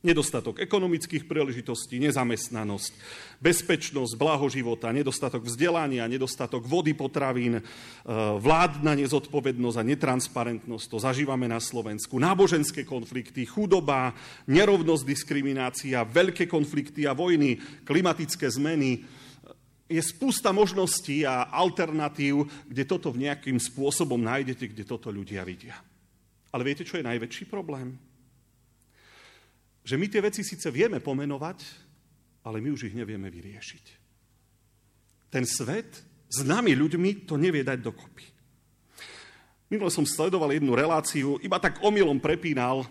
Nedostatok 0.00 0.64
ekonomických 0.64 1.28
príležitostí, 1.28 2.00
nezamestnanosť, 2.00 2.92
bezpečnosť, 3.36 4.16
blaho 4.16 4.48
života, 4.48 4.88
nedostatok 4.96 5.44
vzdelania, 5.44 6.08
nedostatok 6.08 6.64
vody, 6.64 6.96
potravín, 6.96 7.60
e, 7.60 7.62
vládna 8.40 8.96
nezodpovednosť 8.96 9.76
a 9.76 9.84
netransparentnosť, 9.84 10.86
to 10.88 10.96
zažívame 11.04 11.44
na 11.52 11.60
Slovensku, 11.60 12.16
náboženské 12.16 12.88
konflikty, 12.88 13.44
chudoba, 13.44 14.16
nerovnosť, 14.48 15.04
diskriminácia, 15.04 16.00
veľké 16.08 16.48
konflikty 16.48 17.04
a 17.04 17.12
vojny, 17.12 17.60
klimatické 17.84 18.48
zmeny. 18.48 19.04
Je 19.84 20.00
spústa 20.00 20.48
možností 20.48 21.28
a 21.28 21.52
alternatív, 21.52 22.48
kde 22.72 22.88
toto 22.88 23.12
v 23.12 23.28
nejakým 23.28 23.60
spôsobom 23.60 24.16
nájdete, 24.16 24.64
kde 24.64 24.84
toto 24.88 25.12
ľudia 25.12 25.44
vidia. 25.44 25.76
Ale 26.56 26.64
viete, 26.64 26.88
čo 26.88 26.96
je 26.96 27.04
najväčší 27.04 27.52
problém? 27.52 28.09
Že 29.90 29.98
my 29.98 30.06
tie 30.06 30.22
veci 30.22 30.46
síce 30.46 30.70
vieme 30.70 31.02
pomenovať, 31.02 31.58
ale 32.46 32.62
my 32.62 32.70
už 32.70 32.86
ich 32.86 32.94
nevieme 32.94 33.26
vyriešiť. 33.26 33.84
Ten 35.34 35.42
svet 35.42 35.90
s 36.30 36.46
nami 36.46 36.78
ľuďmi 36.78 37.26
to 37.26 37.34
nevie 37.34 37.66
dať 37.66 37.82
dokopy. 37.82 38.22
Minule 39.66 39.90
som 39.90 40.06
sledoval 40.06 40.54
jednu 40.54 40.78
reláciu, 40.78 41.42
iba 41.42 41.58
tak 41.58 41.82
omylom 41.82 42.22
prepínal 42.22 42.86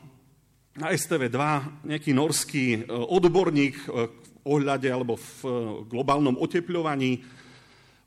na 0.76 0.92
STV2 0.92 1.40
nejaký 1.88 2.12
norský 2.12 2.84
e, 2.84 2.92
odborník 2.92 3.76
e, 3.80 3.88
v 4.12 4.28
ohľade 4.44 4.88
alebo 4.92 5.16
v 5.16 5.32
e, 5.44 5.48
globálnom 5.88 6.36
otepľovaní. 6.36 7.24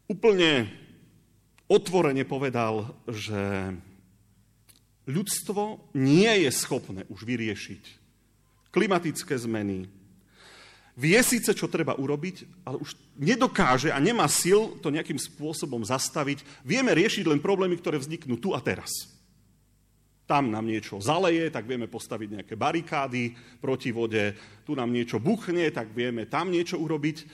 Úplne 0.09 0.69
otvorene 1.69 2.25
povedal, 2.29 2.93
že 3.09 3.73
ľudstvo 5.09 5.93
nie 5.97 6.49
je 6.49 6.51
schopné 6.53 7.09
už 7.13 7.25
vyriešiť 7.25 8.02
klimatické 8.73 9.37
zmeny. 9.37 9.87
Vie 10.93 11.17
síce, 11.25 11.57
čo 11.57 11.73
treba 11.73 11.97
urobiť, 11.97 12.69
ale 12.69 12.77
už 12.77 12.93
nedokáže 13.17 13.89
a 13.89 13.97
nemá 13.97 14.29
sil 14.29 14.77
to 14.85 14.93
nejakým 14.93 15.17
spôsobom 15.17 15.81
zastaviť. 15.81 16.45
Vieme 16.69 16.93
riešiť 16.93 17.25
len 17.25 17.41
problémy, 17.41 17.81
ktoré 17.81 17.97
vzniknú 17.97 18.37
tu 18.37 18.53
a 18.53 18.61
teraz. 18.61 18.91
Tam 20.29 20.53
nám 20.53 20.69
niečo 20.69 21.01
zaleje, 21.01 21.49
tak 21.49 21.65
vieme 21.65 21.89
postaviť 21.89 22.29
nejaké 22.41 22.55
barikády 22.61 23.33
proti 23.61 23.89
vode. 23.89 24.37
Tu 24.69 24.73
nám 24.77 24.93
niečo 24.93 25.17
buchne, 25.17 25.73
tak 25.73 25.97
vieme 25.97 26.29
tam 26.29 26.53
niečo 26.53 26.77
urobiť. 26.77 27.25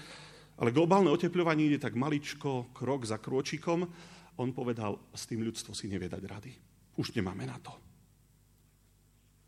Ale 0.58 0.74
globálne 0.74 1.10
oteplovanie 1.10 1.70
ide 1.70 1.78
tak 1.82 1.98
maličko, 1.98 2.70
krok 2.74 3.06
za 3.06 3.18
krôčikom. 3.18 3.86
On 4.38 4.50
povedal, 4.54 4.98
s 5.14 5.26
tým 5.26 5.42
ľudstvo 5.42 5.74
si 5.74 5.90
nevie 5.90 6.06
dať 6.06 6.22
rady. 6.26 6.52
Už 6.98 7.10
nemáme 7.14 7.42
na 7.42 7.58
to. 7.58 7.74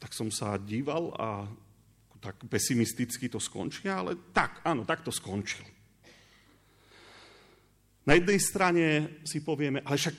Tak 0.03 0.11
som 0.15 0.35
sa 0.35 0.59
díval 0.59 1.15
a 1.15 1.47
tak 2.21 2.37
pesimisticky 2.47 3.33
to 3.33 3.41
skončia, 3.41 4.05
ale 4.05 4.31
tak, 4.31 4.61
áno, 4.63 4.85
tak 4.85 5.01
to 5.01 5.09
skončil. 5.09 5.65
Na 8.05 8.17
jednej 8.17 8.41
strane 8.41 8.85
si 9.25 9.41
povieme, 9.41 9.81
ale 9.85 9.97
však 9.97 10.17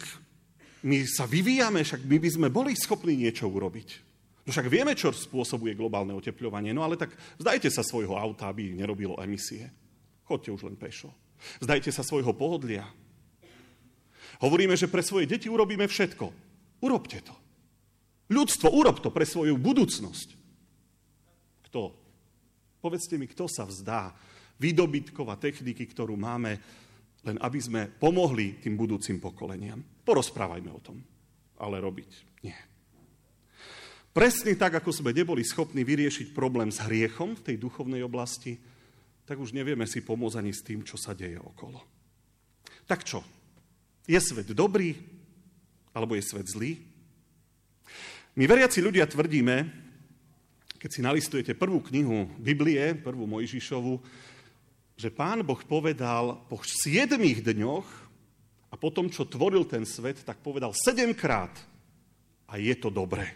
my 0.85 1.05
sa 1.05 1.29
vyvíjame, 1.29 1.85
však 1.85 2.01
my 2.05 2.17
by 2.17 2.29
sme 2.29 2.47
boli 2.49 2.73
schopní 2.73 3.13
niečo 3.13 3.45
urobiť. 3.45 3.89
No 4.41 4.49
však 4.49 4.73
vieme, 4.73 4.97
čo 4.97 5.13
spôsobuje 5.13 5.77
globálne 5.77 6.17
otepľovanie, 6.17 6.73
no 6.73 6.81
ale 6.81 6.97
tak 6.97 7.13
vzdajte 7.37 7.69
sa 7.69 7.85
svojho 7.85 8.17
auta, 8.17 8.49
aby 8.49 8.73
nerobilo 8.73 9.13
emisie. 9.21 9.69
Chodte 10.25 10.49
už 10.49 10.65
len 10.65 10.77
pešo. 10.77 11.13
Vzdajte 11.61 11.93
sa 11.93 12.01
svojho 12.01 12.33
pohodlia. 12.33 12.85
Hovoríme, 14.41 14.73
že 14.73 14.89
pre 14.89 15.05
svoje 15.05 15.29
deti 15.29 15.45
urobíme 15.45 15.85
všetko. 15.85 16.25
Urobte 16.81 17.21
to. 17.21 17.35
Ľudstvo, 18.33 18.73
urob 18.73 18.97
to 19.05 19.13
pre 19.13 19.27
svoju 19.27 19.53
budúcnosť. 19.61 20.40
Kto? 21.71 21.95
Povedzte 22.83 23.15
mi, 23.15 23.31
kto 23.31 23.47
sa 23.47 23.63
vzdá 23.63 24.11
výdobytkov 24.59 25.23
a 25.31 25.39
techniky, 25.39 25.87
ktorú 25.87 26.19
máme, 26.19 26.59
len 27.23 27.37
aby 27.39 27.59
sme 27.63 27.87
pomohli 27.87 28.59
tým 28.59 28.75
budúcim 28.75 29.23
pokoleniam. 29.23 29.79
Porozprávajme 29.79 30.67
o 30.67 30.83
tom. 30.83 30.99
Ale 31.63 31.79
robiť 31.79 32.43
nie. 32.43 32.57
Presne 34.11 34.59
tak, 34.59 34.83
ako 34.83 34.91
sme 34.91 35.15
neboli 35.15 35.47
schopní 35.47 35.87
vyriešiť 35.87 36.35
problém 36.35 36.67
s 36.67 36.83
hriechom 36.83 37.39
v 37.39 37.45
tej 37.47 37.55
duchovnej 37.55 38.03
oblasti, 38.03 38.59
tak 39.23 39.39
už 39.39 39.55
nevieme 39.55 39.87
si 39.87 40.03
pomôcť 40.03 40.43
ani 40.43 40.51
s 40.51 40.65
tým, 40.67 40.83
čo 40.83 40.99
sa 40.99 41.15
deje 41.15 41.39
okolo. 41.39 41.79
Tak 42.83 43.07
čo? 43.07 43.23
Je 44.03 44.19
svet 44.19 44.51
dobrý? 44.51 44.91
Alebo 45.95 46.19
je 46.19 46.27
svet 46.27 46.51
zlý? 46.51 46.75
My 48.35 48.43
veriaci 48.43 48.83
ľudia 48.83 49.07
tvrdíme, 49.07 49.80
keď 50.81 50.89
si 50.89 51.05
nalistujete 51.05 51.53
prvú 51.53 51.77
knihu 51.93 52.25
Biblie, 52.41 52.97
prvú 52.97 53.29
Mojžišovu, 53.29 54.01
že 54.97 55.13
pán 55.13 55.45
Boh 55.45 55.61
povedal 55.61 56.41
po 56.49 56.57
siedmých 56.65 57.45
dňoch 57.45 57.85
a 58.73 58.75
potom, 58.81 59.05
čo 59.05 59.29
tvoril 59.29 59.69
ten 59.69 59.85
svet, 59.85 60.25
tak 60.25 60.41
povedal 60.41 60.73
sedemkrát 60.73 61.53
a 62.49 62.57
je 62.57 62.73
to 62.73 62.89
dobré. 62.89 63.29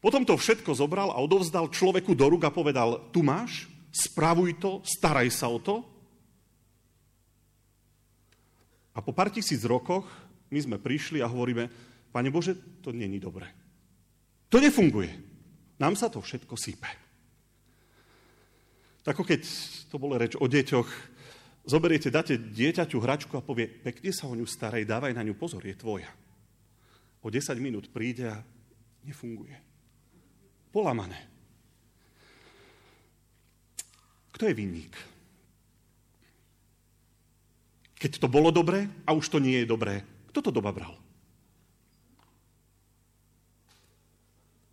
Potom 0.00 0.24
to 0.24 0.40
všetko 0.40 0.72
zobral 0.72 1.12
a 1.12 1.20
odovzdal 1.20 1.68
človeku 1.68 2.16
do 2.16 2.32
rúk 2.32 2.48
a 2.48 2.50
povedal, 2.50 3.12
tu 3.12 3.20
máš, 3.20 3.68
spravuj 3.92 4.56
to, 4.56 4.80
staraj 4.88 5.28
sa 5.28 5.52
o 5.52 5.60
to. 5.60 5.84
A 8.96 9.04
po 9.04 9.12
pár 9.12 9.28
tisíc 9.28 9.60
rokoch 9.68 10.08
my 10.48 10.58
sme 10.64 10.76
prišli 10.80 11.20
a 11.20 11.28
hovoríme, 11.28 11.68
Pane 12.08 12.28
Bože, 12.32 12.56
to 12.80 12.92
není 12.92 13.20
dobré. 13.20 13.48
To 14.48 14.60
nefunguje. 14.60 15.31
Nám 15.82 15.98
sa 15.98 16.06
to 16.06 16.22
všetko 16.22 16.54
sype. 16.54 16.86
Tako 19.02 19.26
keď 19.26 19.42
to 19.90 19.98
bolo 19.98 20.14
reč 20.14 20.38
o 20.38 20.46
deťoch, 20.46 20.86
zoberiete, 21.66 22.06
dáte 22.06 22.38
dieťaťu 22.38 23.02
hračku 23.02 23.34
a 23.34 23.42
povie, 23.42 23.66
pekne 23.66 24.14
sa 24.14 24.30
o 24.30 24.38
ňu 24.38 24.46
starej, 24.46 24.86
dávaj 24.86 25.10
na 25.10 25.26
ňu 25.26 25.34
pozor, 25.34 25.66
je 25.66 25.74
tvoja. 25.74 26.06
O 27.18 27.34
10 27.34 27.58
minút 27.58 27.90
príde 27.90 28.30
a 28.30 28.38
nefunguje. 29.02 29.58
Polamané. 30.70 31.18
Kto 34.38 34.46
je 34.46 34.54
vinník? 34.54 34.94
Keď 37.98 38.22
to 38.22 38.30
bolo 38.30 38.54
dobré 38.54 38.86
a 39.02 39.10
už 39.14 39.26
to 39.34 39.42
nie 39.42 39.62
je 39.62 39.66
dobré, 39.66 40.06
kto 40.30 40.46
to 40.46 40.50
doba 40.54 40.70
bral? 40.70 40.94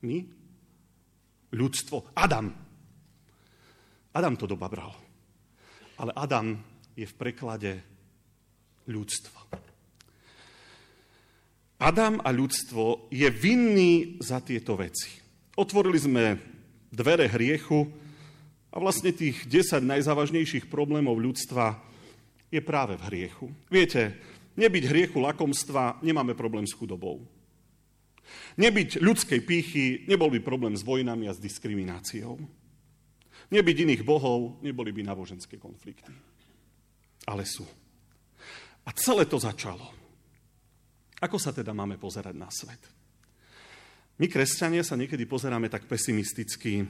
My? 0.05 0.38
Ľudstvo. 1.53 2.13
Adam. 2.17 2.49
Adam 4.13 4.35
to 4.35 4.45
doba 4.49 4.67
bral. 4.69 4.93
Ale 5.99 6.11
Adam 6.15 6.57
je 6.95 7.05
v 7.05 7.17
preklade 7.17 7.71
ľudstvo. 8.89 9.37
Adam 11.79 12.19
a 12.19 12.29
ľudstvo 12.35 13.07
je 13.07 13.27
vinný 13.31 14.19
za 14.19 14.43
tieto 14.43 14.75
veci. 14.75 15.15
Otvorili 15.55 15.95
sme 15.95 16.23
dvere 16.91 17.31
hriechu 17.31 17.87
a 18.69 18.75
vlastne 18.83 19.15
tých 19.15 19.47
10 19.47 19.79
najzávažnejších 19.87 20.67
problémov 20.67 21.15
ľudstva 21.15 21.79
je 22.51 22.59
práve 22.59 22.99
v 22.99 23.05
hriechu. 23.07 23.47
Viete, 23.71 24.17
nebyť 24.59 24.83
hriechu 24.91 25.23
lakomstva, 25.23 26.03
nemáme 26.03 26.35
problém 26.35 26.67
s 26.67 26.75
chudobou. 26.75 27.23
Nebyť 28.59 28.99
ľudskej 28.99 29.39
pýchy, 29.45 29.85
nebol 30.09 30.27
by 30.33 30.39
problém 30.43 30.75
s 30.75 30.83
vojnami 30.83 31.29
a 31.29 31.35
s 31.35 31.39
diskrimináciou. 31.39 32.35
Nebyť 33.49 33.77
iných 33.87 34.03
bohov, 34.05 34.61
neboli 34.61 34.93
by 34.93 35.01
náboženské 35.07 35.57
konflikty. 35.57 36.11
Ale 37.25 37.47
sú. 37.47 37.65
A 38.85 38.89
celé 38.93 39.25
to 39.25 39.41
začalo. 39.41 39.89
Ako 41.19 41.35
sa 41.35 41.51
teda 41.51 41.75
máme 41.75 41.99
pozerať 41.99 42.35
na 42.37 42.47
svet? 42.47 42.79
My, 44.19 44.27
kresťania, 44.27 44.83
sa 44.83 44.99
niekedy 44.99 45.23
pozeráme 45.23 45.71
tak 45.71 45.87
pesimisticky, 45.87 46.83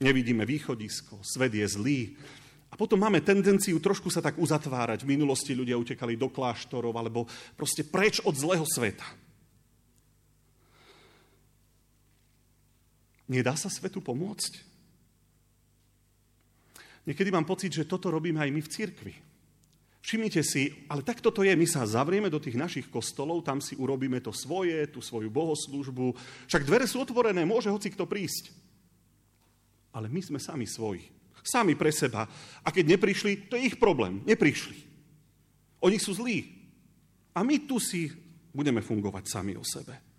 nevidíme 0.00 0.44
východisko, 0.44 1.24
svet 1.24 1.56
je 1.56 1.64
zlý, 1.64 2.00
a 2.70 2.78
potom 2.78 3.02
máme 3.02 3.18
tendenciu 3.18 3.82
trošku 3.82 4.14
sa 4.14 4.22
tak 4.22 4.38
uzatvárať. 4.38 5.02
V 5.02 5.12
minulosti 5.18 5.58
ľudia 5.58 5.74
utekali 5.74 6.14
do 6.14 6.30
kláštorov 6.30 6.94
alebo 6.94 7.26
proste 7.58 7.82
preč 7.82 8.22
od 8.22 8.38
zlého 8.38 8.62
sveta. 8.62 9.04
Nedá 13.30 13.54
sa 13.54 13.70
svetu 13.70 14.02
pomôcť? 14.02 14.66
Niekedy 17.06 17.30
mám 17.30 17.46
pocit, 17.46 17.70
že 17.70 17.86
toto 17.86 18.10
robíme 18.10 18.42
aj 18.42 18.50
my 18.50 18.60
v 18.60 18.72
cirkvi. 18.74 19.14
Všimnite 20.00 20.42
si, 20.42 20.72
ale 20.88 21.04
takto 21.06 21.30
to 21.30 21.44
je, 21.46 21.52
my 21.52 21.66
sa 21.68 21.86
zavrieme 21.86 22.32
do 22.32 22.40
tých 22.40 22.56
našich 22.56 22.88
kostolov, 22.88 23.44
tam 23.44 23.60
si 23.60 23.76
urobíme 23.76 24.18
to 24.24 24.32
svoje, 24.32 24.88
tú 24.88 25.04
svoju 25.04 25.28
bohoslužbu, 25.28 26.16
však 26.48 26.64
dvere 26.64 26.88
sú 26.88 27.04
otvorené, 27.04 27.44
môže 27.44 27.68
hoci 27.68 27.92
kto 27.92 28.08
prísť. 28.08 28.50
Ale 29.92 30.08
my 30.08 30.20
sme 30.24 30.40
sami 30.40 30.64
svoji, 30.64 31.04
sami 31.44 31.76
pre 31.76 31.92
seba. 31.92 32.24
A 32.64 32.68
keď 32.72 32.96
neprišli, 32.96 33.46
to 33.46 33.60
je 33.60 33.70
ich 33.70 33.76
problém, 33.76 34.24
neprišli. 34.24 34.76
Oni 35.84 36.00
sú 36.00 36.16
zlí. 36.16 36.48
A 37.36 37.44
my 37.44 37.68
tu 37.68 37.76
si 37.78 38.08
budeme 38.50 38.80
fungovať 38.80 39.24
sami 39.28 39.54
o 39.54 39.62
sebe. 39.62 40.09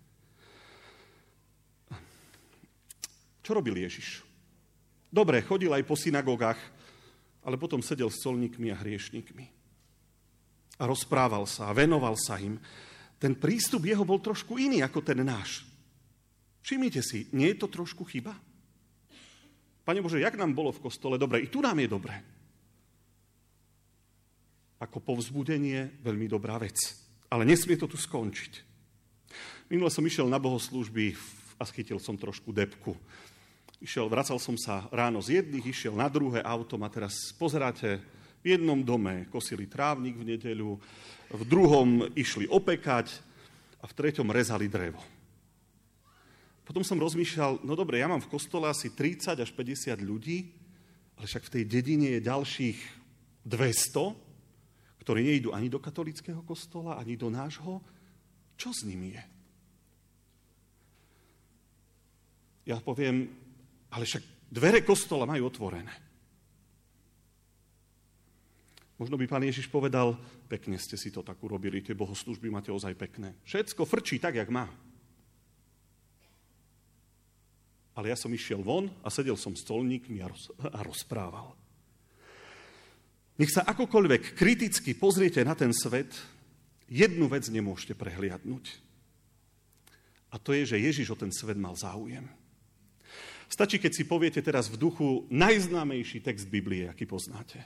Čo 3.42 3.58
robil 3.58 3.76
Ježiš? 3.82 4.22
Dobre, 5.12 5.44
chodil 5.44 5.68
aj 5.68 5.84
po 5.84 5.98
synagogách, 5.98 6.58
ale 7.42 7.58
potom 7.58 7.82
sedel 7.82 8.08
s 8.08 8.22
colníkmi 8.22 8.70
a 8.72 8.80
hriešnikmi 8.80 9.62
a 10.82 10.88
rozprával 10.88 11.46
sa 11.46 11.70
a 11.70 11.76
venoval 11.76 12.18
sa 12.18 12.42
im. 12.42 12.58
Ten 13.22 13.38
prístup 13.38 13.86
jeho 13.86 14.02
bol 14.02 14.18
trošku 14.18 14.58
iný 14.58 14.82
ako 14.82 14.98
ten 14.98 15.22
náš. 15.22 15.62
Všimnite 16.66 17.02
si, 17.06 17.30
nie 17.30 17.54
je 17.54 17.58
to 17.62 17.70
trošku 17.70 18.02
chyba? 18.02 18.34
Pane 19.82 20.02
Bože, 20.02 20.22
jak 20.22 20.38
nám 20.38 20.54
bolo 20.54 20.74
v 20.74 20.82
kostole 20.82 21.18
dobre, 21.18 21.42
i 21.42 21.50
tu 21.50 21.62
nám 21.62 21.78
je 21.78 21.88
dobre. 21.90 22.14
Ako 24.82 24.98
povzbudenie, 24.98 26.02
veľmi 26.02 26.26
dobrá 26.26 26.58
vec. 26.58 26.78
Ale 27.30 27.46
nesmie 27.46 27.78
to 27.78 27.86
tu 27.86 27.94
skončiť. 27.94 28.70
Minule 29.70 29.90
som 29.90 30.02
išiel 30.02 30.26
na 30.26 30.42
bohoslúžby 30.42 31.14
a 31.58 31.66
schytil 31.66 32.02
som 32.02 32.18
trošku 32.18 32.50
depku. 32.50 32.98
Išiel, 33.82 34.06
vracal 34.06 34.38
som 34.38 34.54
sa 34.54 34.86
ráno 34.94 35.18
z 35.18 35.42
jedných, 35.42 35.74
išiel 35.74 35.98
na 35.98 36.06
druhé 36.06 36.38
auto 36.46 36.78
a 36.78 36.86
teraz 36.86 37.34
pozeráte, 37.34 37.98
v 38.38 38.54
jednom 38.54 38.78
dome 38.78 39.26
kosili 39.26 39.66
trávnik 39.66 40.14
v 40.14 40.34
nedeľu, 40.34 40.78
v 41.34 41.42
druhom 41.42 42.06
išli 42.14 42.46
opekať 42.46 43.10
a 43.82 43.90
v 43.90 43.96
treťom 43.98 44.30
rezali 44.30 44.70
drevo. 44.70 45.02
Potom 46.62 46.86
som 46.86 46.94
rozmýšľal, 46.94 47.66
no 47.66 47.74
dobre, 47.74 47.98
ja 47.98 48.06
mám 48.06 48.22
v 48.22 48.30
kostole 48.30 48.70
asi 48.70 48.94
30 48.94 49.42
až 49.42 49.50
50 49.50 49.98
ľudí, 49.98 50.54
ale 51.18 51.26
však 51.26 51.50
v 51.50 51.52
tej 51.58 51.64
dedine 51.66 52.14
je 52.14 52.26
ďalších 52.30 52.78
200, 53.50 55.02
ktorí 55.02 55.26
nejdú 55.26 55.50
ani 55.50 55.66
do 55.66 55.82
katolického 55.82 56.46
kostola, 56.46 57.02
ani 57.02 57.18
do 57.18 57.26
nášho. 57.34 57.82
Čo 58.54 58.70
s 58.70 58.86
nimi 58.86 59.18
je? 59.18 59.22
Ja 62.70 62.78
poviem, 62.78 63.26
ale 63.92 64.08
však 64.08 64.48
dvere 64.48 64.80
kostola 64.80 65.28
majú 65.28 65.52
otvorené. 65.52 65.92
Možno 68.96 69.18
by 69.18 69.26
pán 69.26 69.42
Ježiš 69.42 69.66
povedal, 69.66 70.14
pekne 70.46 70.78
ste 70.78 70.94
si 70.94 71.10
to 71.10 71.26
tak 71.26 71.40
urobili, 71.42 71.82
tie 71.82 71.96
bohoslužby 71.96 72.48
máte 72.48 72.70
ozaj 72.70 72.94
pekné. 72.94 73.34
Všetko 73.42 73.82
frčí 73.82 74.22
tak, 74.22 74.38
jak 74.38 74.46
má. 74.48 74.70
Ale 77.92 78.08
ja 78.08 78.16
som 78.16 78.32
išiel 78.32 78.64
von 78.64 78.88
a 79.04 79.12
sedel 79.12 79.36
som 79.36 79.52
s 79.52 79.66
colníkmi 79.66 80.24
a, 80.24 80.30
roz, 80.30 80.48
a 80.70 80.80
rozprával. 80.80 81.52
Nech 83.36 83.52
sa 83.52 83.66
akokoľvek 83.68 84.38
kriticky 84.38 84.94
pozriete 84.96 85.42
na 85.42 85.58
ten 85.58 85.74
svet, 85.74 86.14
jednu 86.86 87.26
vec 87.26 87.48
nemôžete 87.50 87.98
prehliadnúť. 87.98 88.64
A 90.32 90.40
to 90.40 90.56
je, 90.56 90.64
že 90.64 90.80
Ježiš 90.80 91.12
o 91.12 91.16
ten 91.18 91.32
svet 91.34 91.58
mal 91.60 91.76
záujem. 91.76 92.24
Stačí, 93.52 93.76
keď 93.76 93.92
si 93.92 94.08
poviete 94.08 94.40
teraz 94.40 94.72
v 94.72 94.80
duchu 94.80 95.28
najznámejší 95.28 96.24
text 96.24 96.48
Biblie, 96.48 96.88
aký 96.88 97.04
poznáte. 97.04 97.60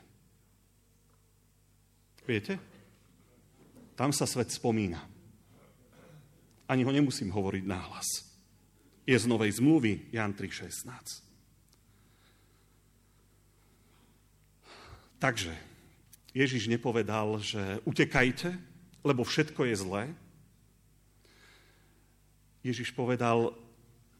Viete? 2.27 2.59
Tam 3.95 4.11
sa 4.11 4.27
svet 4.27 4.51
spomína. 4.51 4.99
Ani 6.67 6.83
ho 6.83 6.91
nemusím 6.91 7.31
hovoriť 7.31 7.65
náhlas. 7.71 8.27
Je 9.07 9.15
z 9.15 9.31
Novej 9.31 9.63
zmluvy, 9.63 10.11
Jan 10.11 10.35
3.16. 10.35 11.23
Takže 15.23 15.55
Ježiš 16.35 16.67
nepovedal, 16.67 17.39
že 17.39 17.79
utekajte, 17.87 18.59
lebo 19.07 19.23
všetko 19.23 19.71
je 19.71 19.77
zlé. 19.79 20.05
Ježiš 22.67 22.91
povedal, 22.91 23.55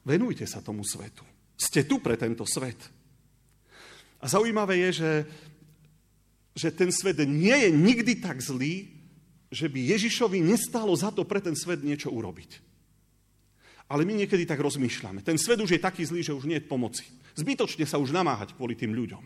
venujte 0.07 0.47
sa 0.47 0.63
tomu 0.63 0.87
svetu. 0.87 1.27
Ste 1.57 1.89
tu 1.89 1.99
pre 1.99 2.21
tento 2.21 2.45
svet. 2.45 2.79
A 4.21 4.29
zaujímavé 4.29 4.89
je, 4.89 4.91
že 5.01 5.13
že 6.57 6.73
ten 6.73 6.89
svet 6.89 7.21
nie 7.29 7.53
je 7.53 7.69
nikdy 7.69 8.17
tak 8.17 8.41
zlý, 8.41 8.89
že 9.53 9.69
by 9.69 9.93
Ježišovi 9.93 10.41
nestálo 10.41 10.97
za 10.97 11.13
to 11.13 11.29
pre 11.29 11.45
ten 11.45 11.53
svet 11.53 11.85
niečo 11.85 12.09
urobiť. 12.09 12.65
Ale 13.93 14.03
my 14.03 14.25
niekedy 14.25 14.49
tak 14.49 14.59
rozmýšľame. 14.59 15.23
Ten 15.23 15.39
svet 15.39 15.61
už 15.61 15.77
je 15.77 15.85
taký 15.85 16.03
zlý, 16.03 16.25
že 16.25 16.35
už 16.35 16.49
nie 16.49 16.59
je 16.59 16.67
pomoci. 16.67 17.07
Zbytočne 17.37 17.85
sa 17.87 18.01
už 18.01 18.11
namáhať 18.11 18.57
kvôli 18.57 18.75
tým 18.75 18.97
ľuďom. 18.97 19.23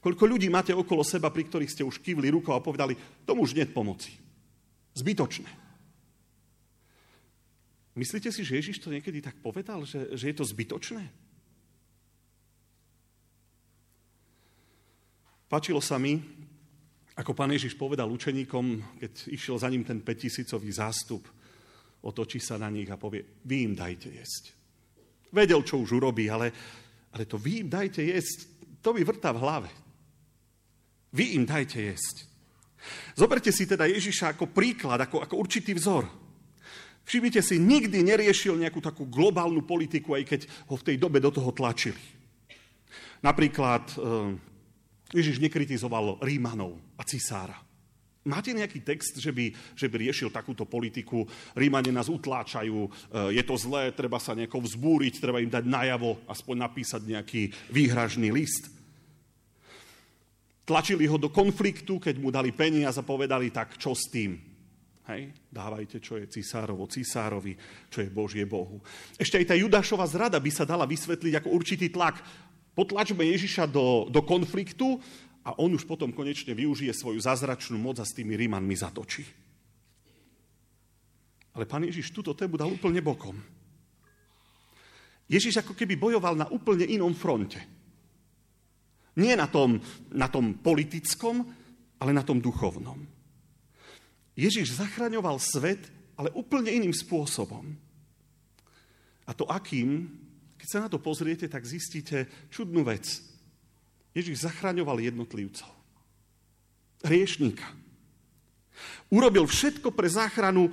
Koľko 0.00 0.24
ľudí 0.24 0.48
máte 0.48 0.72
okolo 0.72 1.04
seba, 1.04 1.28
pri 1.28 1.44
ktorých 1.44 1.68
ste 1.68 1.84
už 1.84 2.00
kývli 2.00 2.32
rukou 2.32 2.56
a 2.56 2.64
povedali, 2.64 2.96
tomu 3.28 3.44
už 3.44 3.52
nie 3.52 3.68
je 3.68 3.74
pomoci. 3.74 4.16
Zbytočné. 4.96 5.59
Myslíte 8.00 8.32
si, 8.32 8.48
že 8.48 8.56
Ježiš 8.56 8.80
to 8.80 8.88
niekedy 8.88 9.20
tak 9.20 9.36
povedal, 9.44 9.84
že, 9.84 10.16
že 10.16 10.32
je 10.32 10.36
to 10.40 10.48
zbytočné? 10.48 11.04
Páčilo 15.52 15.84
sa 15.84 16.00
mi, 16.00 16.16
ako 17.12 17.36
pán 17.36 17.52
Ježiš 17.52 17.76
povedal 17.76 18.08
učeníkom, 18.08 18.96
keď 19.04 19.12
išiel 19.36 19.60
za 19.60 19.68
ním 19.68 19.84
ten 19.84 20.00
5000 20.00 20.48
zástup, 20.72 21.28
otočí 22.00 22.40
sa 22.40 22.56
na 22.56 22.72
nich 22.72 22.88
a 22.88 22.96
povie, 22.96 23.20
vy 23.44 23.68
im 23.68 23.74
dajte 23.76 24.08
jesť. 24.08 24.56
Vedel, 25.28 25.60
čo 25.60 25.84
už 25.84 26.00
urobí, 26.00 26.32
ale, 26.32 26.48
ale 27.12 27.28
to 27.28 27.36
vy 27.36 27.66
im 27.66 27.68
dajte 27.68 28.00
jesť, 28.00 28.48
to 28.80 28.96
mi 28.96 29.04
vrtá 29.04 29.36
v 29.36 29.42
hlave. 29.44 29.70
Vy 31.12 31.36
im 31.36 31.44
dajte 31.44 31.84
jesť. 31.84 32.24
Zoberte 33.12 33.52
si 33.52 33.68
teda 33.68 33.84
Ježiša 33.84 34.32
ako 34.32 34.48
príklad, 34.48 35.04
ako, 35.04 35.20
ako 35.20 35.34
určitý 35.36 35.76
vzor. 35.76 36.29
Všimnite 37.04 37.40
si, 37.42 37.58
nikdy 37.58 38.06
neriešil 38.06 38.54
nejakú 38.60 38.78
takú 38.78 39.08
globálnu 39.08 39.66
politiku, 39.66 40.14
aj 40.14 40.24
keď 40.26 40.40
ho 40.70 40.74
v 40.78 40.86
tej 40.86 40.96
dobe 41.00 41.18
do 41.18 41.32
toho 41.34 41.50
tlačili. 41.50 41.98
Napríklad 43.20 43.84
eh, 43.96 44.50
Ježiš 45.10 45.42
nekritizoval 45.42 46.22
Rímanov 46.22 46.78
a 46.94 47.02
cisára. 47.02 47.58
Máte 48.20 48.52
nejaký 48.52 48.84
text, 48.84 49.16
že 49.16 49.32
by, 49.32 49.48
že 49.72 49.88
by 49.88 49.96
riešil 49.96 50.28
takúto 50.28 50.68
politiku? 50.68 51.24
Rímane 51.56 51.88
nás 51.88 52.12
utláčajú, 52.12 52.84
e, 52.84 52.90
je 53.32 53.42
to 53.48 53.56
zlé, 53.56 53.96
treba 53.96 54.20
sa 54.20 54.36
nejako 54.36 54.60
vzbúriť, 54.60 55.24
treba 55.24 55.40
im 55.40 55.48
dať 55.48 55.64
najavo, 55.64 56.28
aspoň 56.28 56.56
napísať 56.60 57.00
nejaký 57.08 57.48
výhražný 57.72 58.28
list. 58.28 58.68
Tlačili 60.68 61.08
ho 61.08 61.16
do 61.16 61.32
konfliktu, 61.32 61.96
keď 61.96 62.20
mu 62.20 62.28
dali 62.28 62.52
peniaz 62.52 63.00
a 63.00 63.08
povedali, 63.08 63.48
tak 63.48 63.80
čo 63.80 63.96
s 63.96 64.12
tým? 64.12 64.36
Hej, 65.10 65.34
dávajte, 65.50 65.98
čo 65.98 66.22
je 66.22 66.30
cisárovo 66.30 66.86
cisárovi, 66.86 67.58
čo 67.90 67.98
je 67.98 68.14
Božie 68.14 68.46
Bohu. 68.46 68.78
Ešte 69.18 69.42
aj 69.42 69.46
tá 69.50 69.54
Judášova 69.58 70.06
zrada 70.06 70.38
by 70.38 70.50
sa 70.54 70.62
dala 70.62 70.86
vysvetliť 70.86 71.34
ako 71.42 71.48
určitý 71.50 71.90
tlak 71.90 72.22
potlačme 72.78 73.26
Ježiša 73.26 73.66
do, 73.66 74.06
do 74.06 74.22
konfliktu 74.22 75.02
a 75.42 75.58
on 75.58 75.74
už 75.74 75.82
potom 75.82 76.14
konečne 76.14 76.54
využije 76.54 76.94
svoju 76.94 77.18
zázračnú 77.18 77.74
moc 77.74 77.98
a 77.98 78.06
s 78.06 78.14
tými 78.14 78.38
Rímanmi 78.38 78.78
zatočí. 78.78 79.26
Ale 81.58 81.66
pán 81.66 81.82
Ježiš 81.82 82.14
túto 82.14 82.30
tému 82.30 82.54
dal 82.54 82.70
úplne 82.70 83.02
bokom. 83.02 83.34
Ježiš 85.26 85.66
ako 85.66 85.74
keby 85.74 85.98
bojoval 85.98 86.38
na 86.38 86.46
úplne 86.54 86.86
inom 86.86 87.10
fronte. 87.18 87.58
Nie 89.18 89.34
na 89.34 89.50
tom, 89.50 89.82
na 90.14 90.30
tom 90.30 90.62
politickom, 90.62 91.42
ale 91.98 92.14
na 92.14 92.22
tom 92.22 92.38
duchovnom. 92.38 93.19
Ježiš 94.40 94.80
zachraňoval 94.80 95.36
svet, 95.36 95.84
ale 96.16 96.32
úplne 96.32 96.72
iným 96.72 96.96
spôsobom. 96.96 97.76
A 99.28 99.36
to 99.36 99.44
akým, 99.44 100.08
keď 100.56 100.68
sa 100.68 100.82
na 100.84 100.88
to 100.88 100.96
pozriete, 100.96 101.44
tak 101.44 101.68
zistíte 101.68 102.24
čudnú 102.48 102.80
vec. 102.88 103.04
Ježiš 104.16 104.48
zachraňoval 104.48 105.04
jednotlivcov. 105.04 105.68
Riešníka. 107.04 107.68
Urobil 109.12 109.44
všetko 109.44 109.92
pre 109.92 110.08
záchranu 110.08 110.72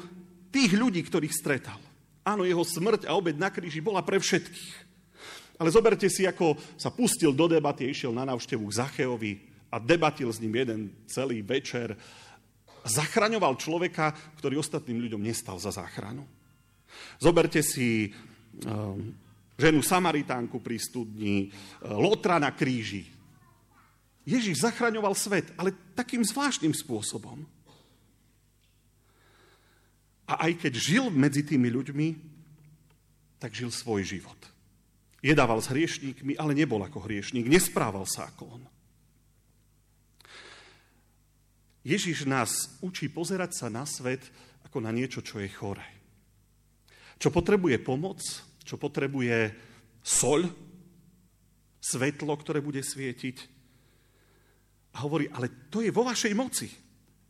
tých 0.51 0.71
ľudí, 0.73 1.03
ktorých 1.03 1.35
stretal. 1.35 1.79
Áno, 2.23 2.43
jeho 2.43 2.63
smrť 2.63 3.07
a 3.07 3.15
obed 3.15 3.35
na 3.39 3.51
kríži 3.51 3.79
bola 3.79 4.03
pre 4.03 4.19
všetkých. 4.19 4.87
Ale 5.57 5.73
zoberte 5.73 6.07
si, 6.11 6.27
ako 6.27 6.59
sa 6.75 6.91
pustil 6.91 7.31
do 7.33 7.47
debaty, 7.47 7.87
išiel 7.87 8.11
na 8.13 8.27
návštevu 8.27 8.67
k 8.67 8.77
Zacheovi 8.77 9.33
a 9.71 9.79
debatil 9.79 10.29
s 10.29 10.41
ním 10.43 10.53
jeden 10.53 10.81
celý 11.09 11.41
večer. 11.41 11.97
Zachraňoval 12.87 13.59
človeka, 13.59 14.15
ktorý 14.39 14.63
ostatným 14.63 15.03
ľuďom 15.03 15.21
nestal 15.21 15.59
za 15.59 15.75
záchranu. 15.75 16.23
Zoberte 17.19 17.59
si 17.61 18.09
um, 18.63 19.11
ženu 19.59 19.83
Samaritánku 19.83 20.63
pri 20.63 20.79
studni, 20.79 21.51
uh, 21.51 21.93
Lotra 21.99 22.39
na 22.39 22.55
kríži. 22.55 23.05
Ježiš 24.27 24.63
zachraňoval 24.63 25.15
svet, 25.15 25.51
ale 25.55 25.75
takým 25.95 26.23
zvláštnym 26.23 26.75
spôsobom. 26.75 27.47
A 30.27 30.51
aj 30.51 30.67
keď 30.67 30.73
žil 30.75 31.07
medzi 31.07 31.47
tými 31.47 31.71
ľuďmi, 31.71 32.07
tak 33.39 33.55
žil 33.55 33.71
svoj 33.71 34.03
život. 34.03 34.35
Jedával 35.23 35.63
s 35.63 35.71
hriešníkmi, 35.71 36.35
ale 36.35 36.51
nebol 36.51 36.83
ako 36.83 37.07
hriešník, 37.07 37.47
nesprával 37.47 38.03
sa 38.03 38.27
ako 38.27 38.59
on. 38.59 38.63
Ježiš 41.87 42.27
nás 42.27 42.75
učí 42.83 43.07
pozerať 43.07 43.63
sa 43.63 43.67
na 43.71 43.87
svet 43.87 44.19
ako 44.67 44.83
na 44.83 44.91
niečo, 44.91 45.23
čo 45.23 45.39
je 45.39 45.47
chore. 45.47 45.87
Čo 47.15 47.31
potrebuje 47.31 47.79
pomoc, 47.79 48.19
čo 48.67 48.75
potrebuje 48.75 49.55
soľ, 50.03 50.51
svetlo, 51.79 52.35
ktoré 52.35 52.59
bude 52.59 52.83
svietiť. 52.83 53.37
A 54.99 55.07
hovorí, 55.07 55.31
ale 55.31 55.71
to 55.71 55.79
je 55.79 55.87
vo 55.87 56.03
vašej 56.03 56.35
moci. 56.35 56.67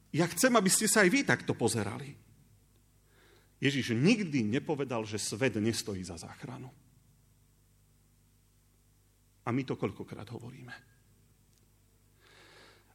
Ja 0.09 0.25
chcem, 0.25 0.49
aby 0.57 0.73
ste 0.73 0.89
sa 0.89 1.05
aj 1.05 1.09
vy 1.13 1.21
takto 1.21 1.53
pozerali. 1.53 2.17
Ježiš 3.61 3.93
nikdy 3.93 4.41
nepovedal, 4.41 5.05
že 5.05 5.21
svet 5.21 5.53
nestojí 5.61 6.01
za 6.01 6.17
záchranu. 6.17 6.73
A 9.45 9.53
my 9.53 9.61
to 9.61 9.77
koľkokrát 9.77 10.25
hovoríme. 10.33 10.96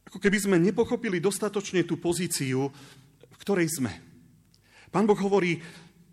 Ako 0.07 0.17
keby 0.19 0.37
sme 0.37 0.57
nepochopili 0.59 1.17
dostatočne 1.23 1.87
tú 1.87 1.97
pozíciu, 1.97 2.69
v 3.27 3.37
ktorej 3.41 3.69
sme. 3.71 3.93
Pán 4.93 5.09
Boh 5.09 5.17
hovorí, 5.17 5.57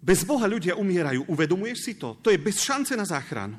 bez 0.00 0.24
Boha 0.24 0.48
ľudia 0.48 0.78
umierajú. 0.80 1.28
Uvedomuješ 1.28 1.78
si 1.84 1.92
to? 2.00 2.16
To 2.24 2.32
je 2.32 2.40
bez 2.40 2.64
šance 2.64 2.96
na 2.96 3.04
záchranu. 3.04 3.58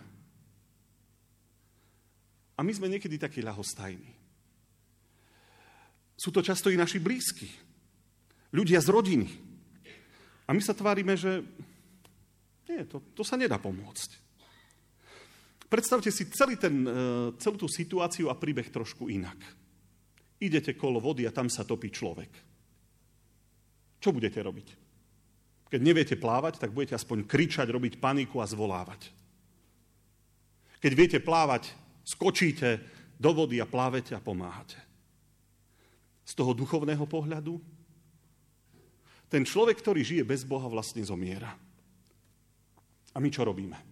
A 2.58 2.60
my 2.65 2.72
sme 2.74 2.89
niekedy 2.89 3.22
takí 3.22 3.41
ľahostajní. 3.41 4.12
Sú 6.17 6.30
to 6.30 6.41
často 6.41 6.70
i 6.70 6.78
naši 6.78 7.02
blízki. 7.02 7.50
Ľudia 8.54 8.82
z 8.82 8.89
rodiny, 8.89 9.30
a 10.52 10.52
my 10.52 10.60
sa 10.60 10.76
tvárime, 10.76 11.15
že 11.15 11.39
nie, 12.67 12.84
to, 12.84 13.00
to 13.15 13.24
sa 13.24 13.39
nedá 13.39 13.56
pomôcť. 13.56 14.20
Predstavte 15.72 16.12
si 16.12 16.28
celý 16.28 16.60
ten, 16.60 16.84
e, 16.84 16.91
celú 17.39 17.56
tú 17.56 17.72
situáciu 17.72 18.28
a 18.28 18.36
príbeh 18.36 18.67
trošku 18.67 19.08
inak. 19.08 19.39
Idete 20.42 20.74
kolo 20.74 20.98
vody 20.98 21.30
a 21.30 21.32
tam 21.32 21.48
sa 21.48 21.62
topí 21.62 21.94
človek. 21.94 22.32
Čo 24.02 24.10
budete 24.10 24.42
robiť? 24.42 24.68
Keď 25.70 25.80
neviete 25.80 26.18
plávať, 26.18 26.58
tak 26.58 26.74
budete 26.74 26.98
aspoň 26.98 27.30
kričať, 27.30 27.70
robiť 27.70 28.02
paniku 28.02 28.42
a 28.42 28.50
zvolávať. 28.50 29.14
Keď 30.82 30.92
viete 30.98 31.20
plávať, 31.22 31.70
skočíte 32.02 32.82
do 33.22 33.32
vody 33.38 33.62
a 33.62 33.70
plávete 33.70 34.18
a 34.18 34.20
pomáhate. 34.20 34.82
Z 36.26 36.34
toho 36.34 36.58
duchovného 36.58 37.06
pohľadu 37.06 37.62
ten 39.32 39.48
človek, 39.48 39.80
ktorý 39.80 40.04
žije 40.04 40.24
bez 40.28 40.44
Boha, 40.44 40.68
vlastne 40.68 41.00
zomiera. 41.08 41.56
A 43.16 43.18
my 43.22 43.30
čo 43.32 43.48
robíme? 43.48 43.91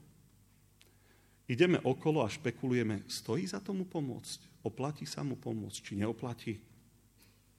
Ideme 1.50 1.82
okolo 1.82 2.22
a 2.22 2.30
špekulujeme, 2.30 3.10
stojí 3.10 3.50
za 3.50 3.58
tomu 3.58 3.90
pomôcť? 3.90 4.62
Oplatí 4.70 5.10
sa 5.10 5.26
mu 5.26 5.34
pomôcť, 5.34 5.80
či 5.82 5.94
neoplatí? 5.98 6.54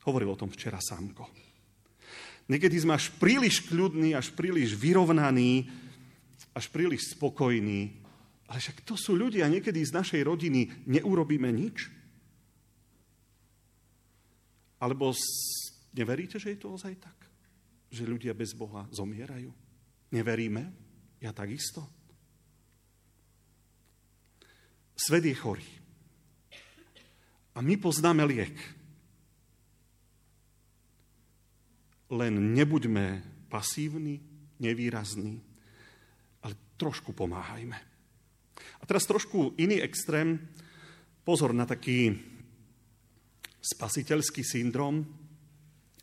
Hovoril 0.07 0.31
o 0.31 0.39
tom 0.39 0.49
včera 0.49 0.79
Sámko. 0.79 1.27
Niekedy 2.47 2.77
sme 2.79 2.95
až 2.95 3.11
príliš 3.19 3.67
kľudní, 3.67 4.15
až 4.15 4.31
príliš 4.31 4.79
vyrovnaní, 4.79 5.67
až 6.55 6.71
príliš 6.71 7.19
spokojní. 7.19 7.99
Ale 8.47 8.59
však 8.59 8.87
to 8.87 8.95
sú 8.95 9.19
ľudia, 9.19 9.51
niekedy 9.51 9.83
z 9.83 9.95
našej 9.95 10.23
rodiny 10.23 10.87
neurobíme 10.87 11.51
nič. 11.51 11.91
Alebo 14.79 15.11
neveríte, 15.95 16.39
že 16.39 16.55
je 16.55 16.59
to 16.59 16.75
ozaj 16.75 16.95
tak? 16.99 17.21
že 17.91 18.07
ľudia 18.07 18.33
bez 18.33 18.55
Boha 18.55 18.87
zomierajú? 18.95 19.51
Neveríme? 20.15 20.71
Ja 21.19 21.35
takisto. 21.35 22.00
Svet 25.01 25.25
je 25.25 25.33
chorý. 25.33 25.65
A 27.57 27.65
my 27.65 27.75
poznáme 27.81 28.21
liek. 28.29 28.53
Len 32.13 32.35
nebuďme 32.53 33.25
pasívni, 33.49 34.21
nevýrazní, 34.61 35.41
ale 36.45 36.53
trošku 36.77 37.17
pomáhajme. 37.17 37.79
A 38.81 38.83
teraz 38.85 39.09
trošku 39.09 39.57
iný 39.57 39.81
extrém. 39.81 40.37
Pozor 41.25 41.57
na 41.57 41.65
taký 41.65 42.13
spasiteľský 43.61 44.45
syndrom, 44.45 45.07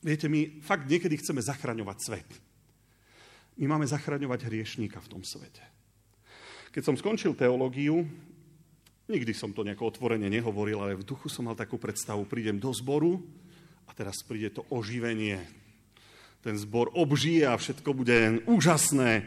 Viete, 0.07 0.29
my 0.29 0.61
fakt 0.61 0.85
niekedy 0.85 1.17
chceme 1.17 1.41
zachraňovať 1.41 1.97
svet. 1.99 2.29
My 3.57 3.65
máme 3.75 3.89
zachraňovať 3.89 4.45
hriešníka 4.45 5.01
v 5.01 5.11
tom 5.11 5.21
svete. 5.25 5.65
Keď 6.69 6.83
som 6.85 6.95
skončil 6.95 7.33
teológiu, 7.33 8.05
nikdy 9.07 9.31
som 9.31 9.55
to 9.55 9.63
nejako 9.63 9.95
otvorene 9.95 10.27
nehovoril, 10.27 10.83
ale 10.83 10.99
v 10.99 11.07
duchu 11.07 11.31
som 11.31 11.47
mal 11.47 11.55
takú 11.55 11.79
predstavu, 11.79 12.27
prídem 12.27 12.59
do 12.59 12.71
zboru 12.75 13.23
a 13.87 13.91
teraz 13.95 14.19
príde 14.23 14.51
to 14.51 14.67
oživenie. 14.67 15.39
Ten 16.43 16.59
zbor 16.59 16.91
obžije 16.93 17.47
a 17.47 17.59
všetko 17.59 17.89
bude 17.95 18.43
úžasné. 18.45 19.25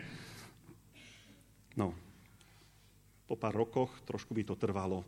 No, 1.76 1.96
po 3.24 3.34
pár 3.40 3.56
rokoch, 3.56 3.92
trošku 4.04 4.36
mi 4.36 4.44
to 4.44 4.54
trvalo, 4.54 5.04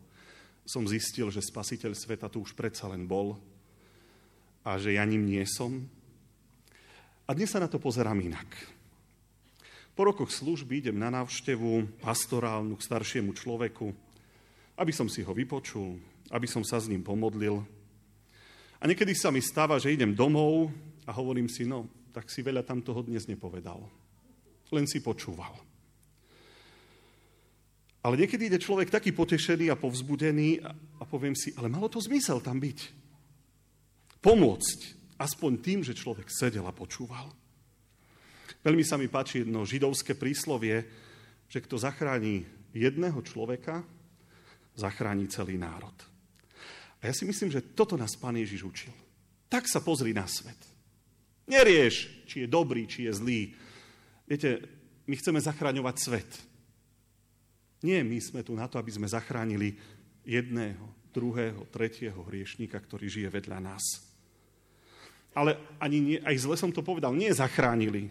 som 0.64 0.88
zistil, 0.88 1.28
že 1.28 1.44
spasiteľ 1.44 1.92
sveta 1.92 2.32
tu 2.32 2.40
už 2.42 2.56
predsa 2.56 2.88
len 2.88 3.04
bol 3.04 3.36
a 4.62 4.78
že 4.78 4.94
ja 4.94 5.04
ním 5.04 5.26
nie 5.26 5.42
som. 5.44 5.84
A 7.26 7.34
dnes 7.34 7.50
sa 7.50 7.62
na 7.62 7.68
to 7.68 7.82
pozerám 7.82 8.18
inak. 8.18 8.46
Po 9.92 10.08
rokoch 10.08 10.32
služby 10.32 10.80
idem 10.80 10.96
na 10.96 11.12
návštevu 11.12 12.00
pastorálnu 12.00 12.80
k 12.80 12.86
staršiemu 12.86 13.36
človeku, 13.36 13.92
aby 14.76 14.92
som 14.92 15.08
si 15.08 15.20
ho 15.24 15.32
vypočul, 15.32 16.00
aby 16.32 16.48
som 16.48 16.64
sa 16.64 16.80
s 16.80 16.88
ním 16.88 17.04
pomodlil. 17.04 17.60
A 18.80 18.88
niekedy 18.88 19.14
sa 19.14 19.30
mi 19.30 19.38
stáva, 19.38 19.78
že 19.78 19.92
idem 19.92 20.16
domov 20.16 20.72
a 21.06 21.14
hovorím 21.14 21.46
si, 21.46 21.68
no, 21.68 21.86
tak 22.10 22.28
si 22.28 22.42
veľa 22.42 22.66
tam 22.66 22.82
toho 22.82 23.04
dnes 23.04 23.28
nepovedal. 23.30 23.84
Len 24.72 24.88
si 24.88 25.04
počúval. 25.04 25.54
Ale 28.02 28.18
niekedy 28.18 28.50
ide 28.50 28.58
človek 28.58 28.90
taký 28.90 29.14
potešený 29.14 29.70
a 29.70 29.78
povzbudený 29.78 30.58
a, 30.98 31.06
poviem 31.06 31.38
si, 31.38 31.54
ale 31.54 31.70
malo 31.70 31.86
to 31.86 32.02
zmysel 32.02 32.42
tam 32.42 32.58
byť 32.58 33.02
pomôcť 34.18 34.78
aspoň 35.18 35.52
tým, 35.62 35.80
že 35.86 35.94
človek 35.94 36.26
sedel 36.26 36.66
a 36.66 36.74
počúval. 36.74 37.30
Veľmi 38.62 38.82
sa 38.82 38.98
mi 38.98 39.06
páči 39.06 39.42
jedno 39.42 39.62
židovské 39.66 40.18
príslovie, 40.18 40.86
že 41.46 41.58
kto 41.62 41.78
zachráni 41.78 42.46
jedného 42.74 43.18
človeka, 43.22 43.86
zachráni 44.74 45.28
celý 45.28 45.60
národ. 45.60 45.94
A 47.02 47.10
ja 47.10 47.14
si 47.14 47.26
myslím, 47.26 47.50
že 47.50 47.74
toto 47.74 47.98
nás 47.98 48.14
Pán 48.14 48.38
Ježiš 48.38 48.62
učil. 48.62 48.94
Tak 49.50 49.66
sa 49.66 49.82
pozri 49.82 50.14
na 50.14 50.24
svet. 50.24 50.58
Nerieš, 51.50 52.24
či 52.24 52.46
je 52.46 52.48
dobrý, 52.48 52.86
či 52.86 53.10
je 53.10 53.12
zlý. 53.12 53.40
Viete, 54.24 54.62
my 55.10 55.14
chceme 55.18 55.42
zachráňovať 55.42 55.96
svet. 55.98 56.30
Nie, 57.82 58.06
my 58.06 58.16
sme 58.22 58.46
tu 58.46 58.54
na 58.54 58.70
to, 58.70 58.78
aby 58.78 58.94
sme 58.94 59.10
zachránili 59.10 59.74
jedného, 60.22 60.86
druhého, 61.10 61.66
tretieho 61.68 62.22
hriešníka, 62.22 62.78
ktorý 62.78 63.10
žije 63.10 63.28
vedľa 63.28 63.58
nás 63.58 64.12
ale 65.32 65.56
ani 65.80 65.98
nie, 66.00 66.18
aj 66.20 66.44
zle 66.44 66.56
som 66.60 66.72
to 66.72 66.84
povedal, 66.84 67.16
nie 67.16 67.32
zachránili. 67.32 68.08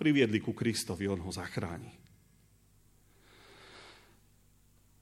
Priviedli 0.00 0.40
ku 0.40 0.56
Kristovi, 0.56 1.04
on 1.04 1.20
ho 1.20 1.28
zachráni. 1.28 1.92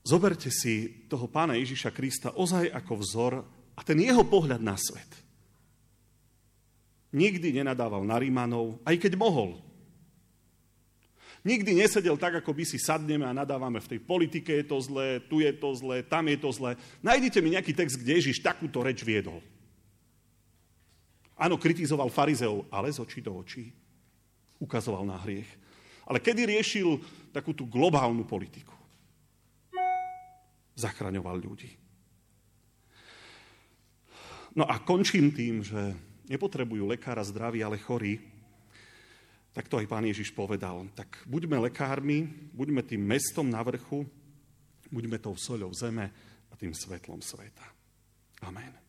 Zoberte 0.09 0.49
si 0.49 1.05
toho 1.05 1.29
pána 1.29 1.53
Ježiša 1.61 1.93
Krista 1.93 2.33
ozaj 2.33 2.73
ako 2.73 2.93
vzor 2.97 3.33
a 3.77 3.81
ten 3.85 4.01
jeho 4.01 4.25
pohľad 4.25 4.65
na 4.65 4.73
svet. 4.81 5.13
Nikdy 7.13 7.61
nenadával 7.61 8.01
na 8.09 8.17
Rímanov, 8.17 8.81
aj 8.89 8.97
keď 8.97 9.21
mohol. 9.21 9.61
Nikdy 11.45 11.77
nesedel 11.77 12.17
tak, 12.17 12.41
ako 12.41 12.57
by 12.57 12.65
si 12.65 12.81
sadneme 12.81 13.29
a 13.29 13.37
nadávame 13.37 13.85
v 13.85 13.91
tej 13.97 14.01
politike 14.01 14.65
je 14.65 14.65
to 14.65 14.81
zlé, 14.81 15.21
tu 15.29 15.45
je 15.45 15.53
to 15.53 15.77
zlé, 15.77 16.01
tam 16.01 16.25
je 16.25 16.41
to 16.41 16.51
zlé. 16.57 16.81
Nájdite 17.05 17.45
mi 17.45 17.53
nejaký 17.53 17.77
text, 17.77 18.01
kde 18.01 18.17
Ježiš 18.17 18.41
takúto 18.41 18.81
reč 18.81 19.05
viedol. 19.05 19.45
Áno, 21.37 21.61
kritizoval 21.61 22.09
farizeov, 22.09 22.65
ale 22.73 22.89
z 22.89 23.05
očí 23.05 23.21
do 23.21 23.37
očí. 23.37 23.71
Ukazoval 24.57 25.05
na 25.05 25.21
hriech. 25.21 25.49
Ale 26.09 26.17
kedy 26.17 26.49
riešil 26.49 26.97
takú 27.31 27.53
tú 27.53 27.69
globálnu 27.69 28.25
politiku? 28.25 28.78
Zachraňoval 30.79 31.43
ľudí. 31.43 31.75
No 34.55 34.65
a 34.65 34.79
končím 34.79 35.35
tým, 35.35 35.67
že 35.67 35.95
nepotrebujú 36.31 36.87
lekára 36.87 37.23
zdraví, 37.27 37.61
ale 37.61 37.83
chorí. 37.83 38.23
Tak 39.53 39.67
to 39.67 39.83
aj 39.83 39.91
pán 39.91 40.07
Ježiš 40.07 40.31
povedal. 40.31 40.87
Tak 40.95 41.27
buďme 41.27 41.59
lekármi, 41.67 42.27
buďme 42.55 42.87
tým 42.87 43.03
mestom 43.03 43.51
na 43.51 43.59
vrchu, 43.63 44.07
buďme 44.89 45.19
tou 45.19 45.35
soľou 45.35 45.75
zeme 45.75 46.07
a 46.49 46.55
tým 46.55 46.71
svetlom 46.71 47.19
sveta. 47.19 47.67
Amen. 48.47 48.88